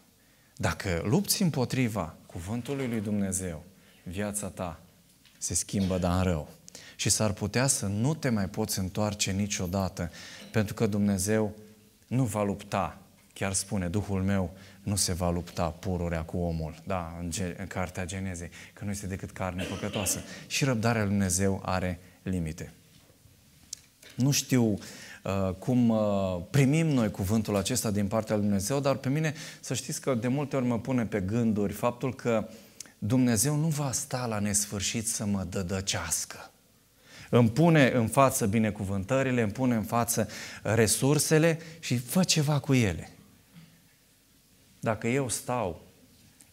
Dacă 0.56 1.02
lupți 1.06 1.42
împotriva 1.42 2.16
cuvântului 2.26 2.88
lui 2.88 3.02
Dumnezeu, 3.02 3.64
viața 4.04 4.48
ta 4.48 4.80
se 5.38 5.54
schimbă, 5.54 5.98
dar 5.98 6.18
în 6.18 6.24
rău. 6.24 6.50
Și 6.96 7.10
s-ar 7.10 7.32
putea 7.32 7.68
să 7.68 7.86
nu 7.86 8.14
te 8.14 8.30
mai 8.30 8.50
poți 8.50 8.80
întoarce 8.80 9.32
niciodată 9.32 10.12
pentru 10.52 10.74
că 10.74 10.88
Dumnezeu 10.88 11.56
nu 12.08 12.24
va 12.24 12.44
lupta, 12.44 12.98
chiar 13.34 13.54
spune, 13.54 13.88
Duhul 13.88 14.24
meu 14.24 14.54
nu 14.84 14.96
se 14.96 15.14
va 15.14 15.30
lupta 15.30 15.70
pururea 15.70 16.22
cu 16.22 16.38
omul, 16.38 16.76
da, 16.86 17.18
în, 17.20 17.30
ge- 17.30 17.56
în 17.58 17.68
cartea 17.68 18.06
Genezei, 18.06 18.50
că 18.74 18.84
nu 18.84 18.92
este 18.92 19.08
decât 19.08 19.32
carne 19.32 19.64
păcătoasă. 19.64 20.20
Și 20.48 20.64
răbdarea 20.64 21.02
lui 21.02 21.10
Dumnezeu 21.10 21.62
are 21.66 22.00
limite. 22.24 22.74
Nu 24.16 24.32
știu 24.32 24.64
uh, 24.64 25.54
cum 25.60 25.90
uh, 25.90 26.42
primim 26.50 26.88
noi 26.88 27.12
cuvântul 27.12 27.56
acesta 27.56 27.92
din 27.92 28.08
partea 28.08 28.36
lui 28.36 28.44
Dumnezeu, 28.44 28.80
dar 28.80 28.96
pe 28.96 29.10
mine 29.10 29.34
să 29.60 29.74
știți 29.74 30.02
că 30.02 30.14
de 30.14 30.28
multe 30.28 30.56
ori 30.56 30.66
mă 30.66 30.80
pune 30.80 31.06
pe 31.06 31.20
gânduri 31.20 31.74
faptul 31.74 32.16
că 32.16 32.48
Dumnezeu 32.98 33.56
nu 33.56 33.68
va 33.68 33.92
sta 33.92 34.26
la 34.26 34.40
nesfârșit 34.40 35.08
să 35.08 35.26
mă 35.26 35.44
dădăcească. 35.50 36.52
Îmi 37.30 37.50
pune 37.50 37.92
în 37.92 38.08
față 38.08 38.46
binecuvântările, 38.46 39.42
îmi 39.42 39.52
pune 39.52 39.76
în 39.76 39.84
față 39.84 40.28
resursele 40.62 41.60
și 41.80 41.98
fă 41.98 42.24
ceva 42.24 42.60
cu 42.60 42.74
ele. 42.74 43.10
Dacă 44.80 45.08
eu 45.08 45.30
stau 45.30 45.86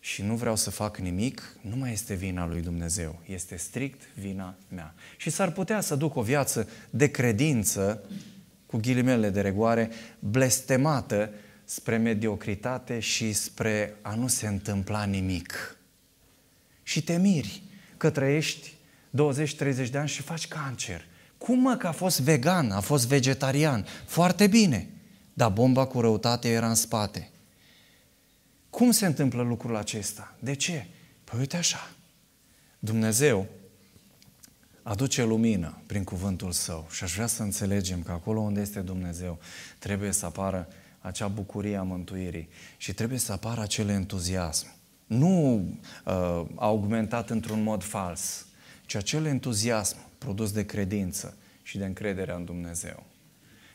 și 0.00 0.22
nu 0.22 0.34
vreau 0.34 0.56
să 0.56 0.70
fac 0.70 0.98
nimic, 0.98 1.56
nu 1.60 1.76
mai 1.76 1.92
este 1.92 2.14
vina 2.14 2.46
lui 2.46 2.60
Dumnezeu, 2.60 3.20
este 3.26 3.56
strict 3.56 4.00
vina 4.14 4.54
mea. 4.68 4.94
Și 5.16 5.30
s-ar 5.30 5.50
putea 5.50 5.80
să 5.80 5.96
duc 5.96 6.16
o 6.16 6.22
viață 6.22 6.68
de 6.90 7.06
credință, 7.06 8.02
cu 8.66 8.76
ghilimele 8.76 9.30
de 9.30 9.40
regoare, 9.40 9.90
blestemată 10.18 11.30
spre 11.64 11.96
mediocritate 11.96 12.98
și 12.98 13.32
spre 13.32 13.96
a 14.02 14.14
nu 14.14 14.26
se 14.26 14.46
întâmpla 14.46 15.04
nimic. 15.04 15.76
Și 16.82 17.02
te 17.02 17.16
miri 17.16 17.62
că 17.96 18.10
trăiești 18.10 18.72
20-30 19.14 19.90
de 19.90 19.98
ani 19.98 20.08
și 20.08 20.22
faci 20.22 20.48
cancer. 20.48 21.04
Cum 21.38 21.58
mă 21.58 21.76
că 21.76 21.86
a 21.86 21.92
fost 21.92 22.20
vegan, 22.20 22.70
a 22.70 22.80
fost 22.80 23.06
vegetarian? 23.06 23.86
Foarte 24.06 24.46
bine. 24.46 24.88
Dar 25.32 25.50
bomba 25.50 25.86
cu 25.86 26.00
răutate 26.00 26.48
era 26.48 26.68
în 26.68 26.74
spate. 26.74 27.30
Cum 28.70 28.90
se 28.90 29.06
întâmplă 29.06 29.42
lucrul 29.42 29.76
acesta? 29.76 30.34
De 30.38 30.54
ce? 30.54 30.86
Păi 31.24 31.38
uite 31.38 31.56
așa. 31.56 31.90
Dumnezeu 32.78 33.46
aduce 34.82 35.24
lumină 35.24 35.82
prin 35.86 36.04
cuvântul 36.04 36.52
său 36.52 36.86
și 36.90 37.04
aș 37.04 37.14
vrea 37.14 37.26
să 37.26 37.42
înțelegem 37.42 38.02
că 38.02 38.12
acolo 38.12 38.40
unde 38.40 38.60
este 38.60 38.80
Dumnezeu 38.80 39.38
trebuie 39.78 40.12
să 40.12 40.26
apară 40.26 40.68
acea 41.00 41.28
bucurie 41.28 41.76
a 41.76 41.82
mântuirii 41.82 42.48
și 42.76 42.94
trebuie 42.94 43.18
să 43.18 43.32
apară 43.32 43.60
acel 43.60 43.88
entuziasm. 43.88 44.66
Nu 45.06 45.54
uh, 46.04 46.44
augmentat 46.54 47.30
într-un 47.30 47.62
mod 47.62 47.82
fals, 47.82 48.46
ci 48.86 48.94
acel 48.94 49.24
entuziasm 49.24 49.96
produs 50.18 50.52
de 50.52 50.66
credință 50.66 51.36
și 51.62 51.78
de 51.78 51.84
încredere 51.84 52.32
în 52.32 52.44
Dumnezeu. 52.44 53.06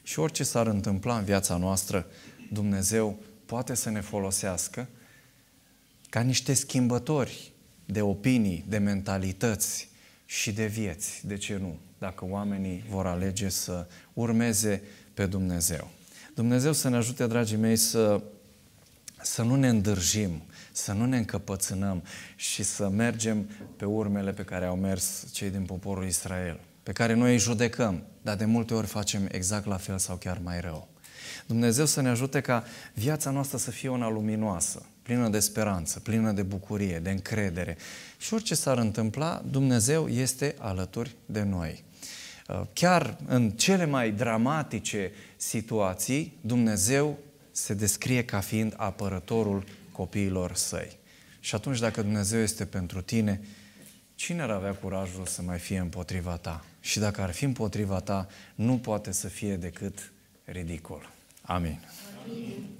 Și 0.03 0.19
orice 0.19 0.43
s-ar 0.43 0.67
întâmpla 0.67 1.17
în 1.17 1.23
viața 1.23 1.57
noastră, 1.57 2.05
Dumnezeu 2.51 3.19
poate 3.45 3.75
să 3.75 3.89
ne 3.89 4.01
folosească 4.01 4.87
ca 6.09 6.21
niște 6.21 6.53
schimbători 6.53 7.51
de 7.85 8.01
opinii, 8.01 8.65
de 8.67 8.77
mentalități 8.77 9.89
și 10.25 10.51
de 10.51 10.65
vieți. 10.65 11.27
De 11.27 11.37
ce 11.37 11.57
nu? 11.57 11.79
Dacă 11.97 12.25
oamenii 12.25 12.85
vor 12.89 13.05
alege 13.05 13.49
să 13.49 13.87
urmeze 14.13 14.81
pe 15.13 15.25
Dumnezeu. 15.25 15.89
Dumnezeu 16.35 16.73
să 16.73 16.89
ne 16.89 16.95
ajute, 16.95 17.27
dragii 17.27 17.57
mei, 17.57 17.75
să, 17.75 18.21
să 19.21 19.41
nu 19.41 19.55
ne 19.55 19.67
îndârjim, 19.67 20.41
să 20.71 20.93
nu 20.93 21.05
ne 21.05 21.17
încăpățânăm 21.17 22.03
și 22.35 22.63
să 22.63 22.89
mergem 22.89 23.49
pe 23.77 23.85
urmele 23.85 24.31
pe 24.31 24.43
care 24.43 24.65
au 24.65 24.75
mers 24.75 25.25
cei 25.31 25.49
din 25.49 25.63
poporul 25.63 26.05
Israel, 26.05 26.59
pe 26.83 26.91
care 26.91 27.13
noi 27.13 27.31
îi 27.31 27.39
judecăm, 27.39 28.03
dar 28.21 28.35
de 28.35 28.45
multe 28.45 28.73
ori 28.73 28.87
facem 28.87 29.27
exact 29.31 29.65
la 29.65 29.77
fel 29.77 29.97
sau 29.97 30.15
chiar 30.15 30.39
mai 30.43 30.61
rău. 30.61 30.87
Dumnezeu 31.45 31.85
să 31.85 32.01
ne 32.01 32.09
ajute 32.09 32.41
ca 32.41 32.63
viața 32.93 33.29
noastră 33.29 33.57
să 33.57 33.71
fie 33.71 33.89
una 33.89 34.09
luminoasă, 34.09 34.85
plină 35.01 35.29
de 35.29 35.39
speranță, 35.39 35.99
plină 35.99 36.31
de 36.31 36.41
bucurie, 36.41 36.99
de 36.99 37.09
încredere. 37.09 37.77
Și 38.17 38.33
orice 38.33 38.55
s-ar 38.55 38.77
întâmpla, 38.77 39.43
Dumnezeu 39.51 40.07
este 40.07 40.55
alături 40.57 41.15
de 41.25 41.41
noi. 41.41 41.83
Uh, 42.47 42.61
chiar 42.73 43.17
în 43.27 43.49
cele 43.49 43.85
mai 43.85 44.11
dramatice 44.11 45.11
situații, 45.37 46.37
Dumnezeu 46.41 47.17
se 47.51 47.73
descrie 47.73 48.25
ca 48.25 48.39
fiind 48.39 48.73
apărătorul 48.77 49.63
copiilor 49.99 50.55
săi. 50.55 50.97
Și 51.39 51.55
atunci, 51.55 51.79
dacă 51.79 52.01
Dumnezeu 52.01 52.39
este 52.39 52.65
pentru 52.65 53.01
tine, 53.01 53.41
cine 54.15 54.41
ar 54.41 54.49
avea 54.49 54.73
curajul 54.73 55.25
să 55.25 55.41
mai 55.41 55.57
fie 55.57 55.79
împotriva 55.79 56.37
ta? 56.37 56.65
Și 56.79 56.99
dacă 56.99 57.21
ar 57.21 57.31
fi 57.31 57.43
împotriva 57.43 57.99
ta, 57.99 58.27
nu 58.55 58.77
poate 58.77 59.11
să 59.11 59.27
fie 59.27 59.55
decât 59.55 60.11
ridicol. 60.43 61.09
Amin. 61.41 61.79
Amin. 62.25 62.78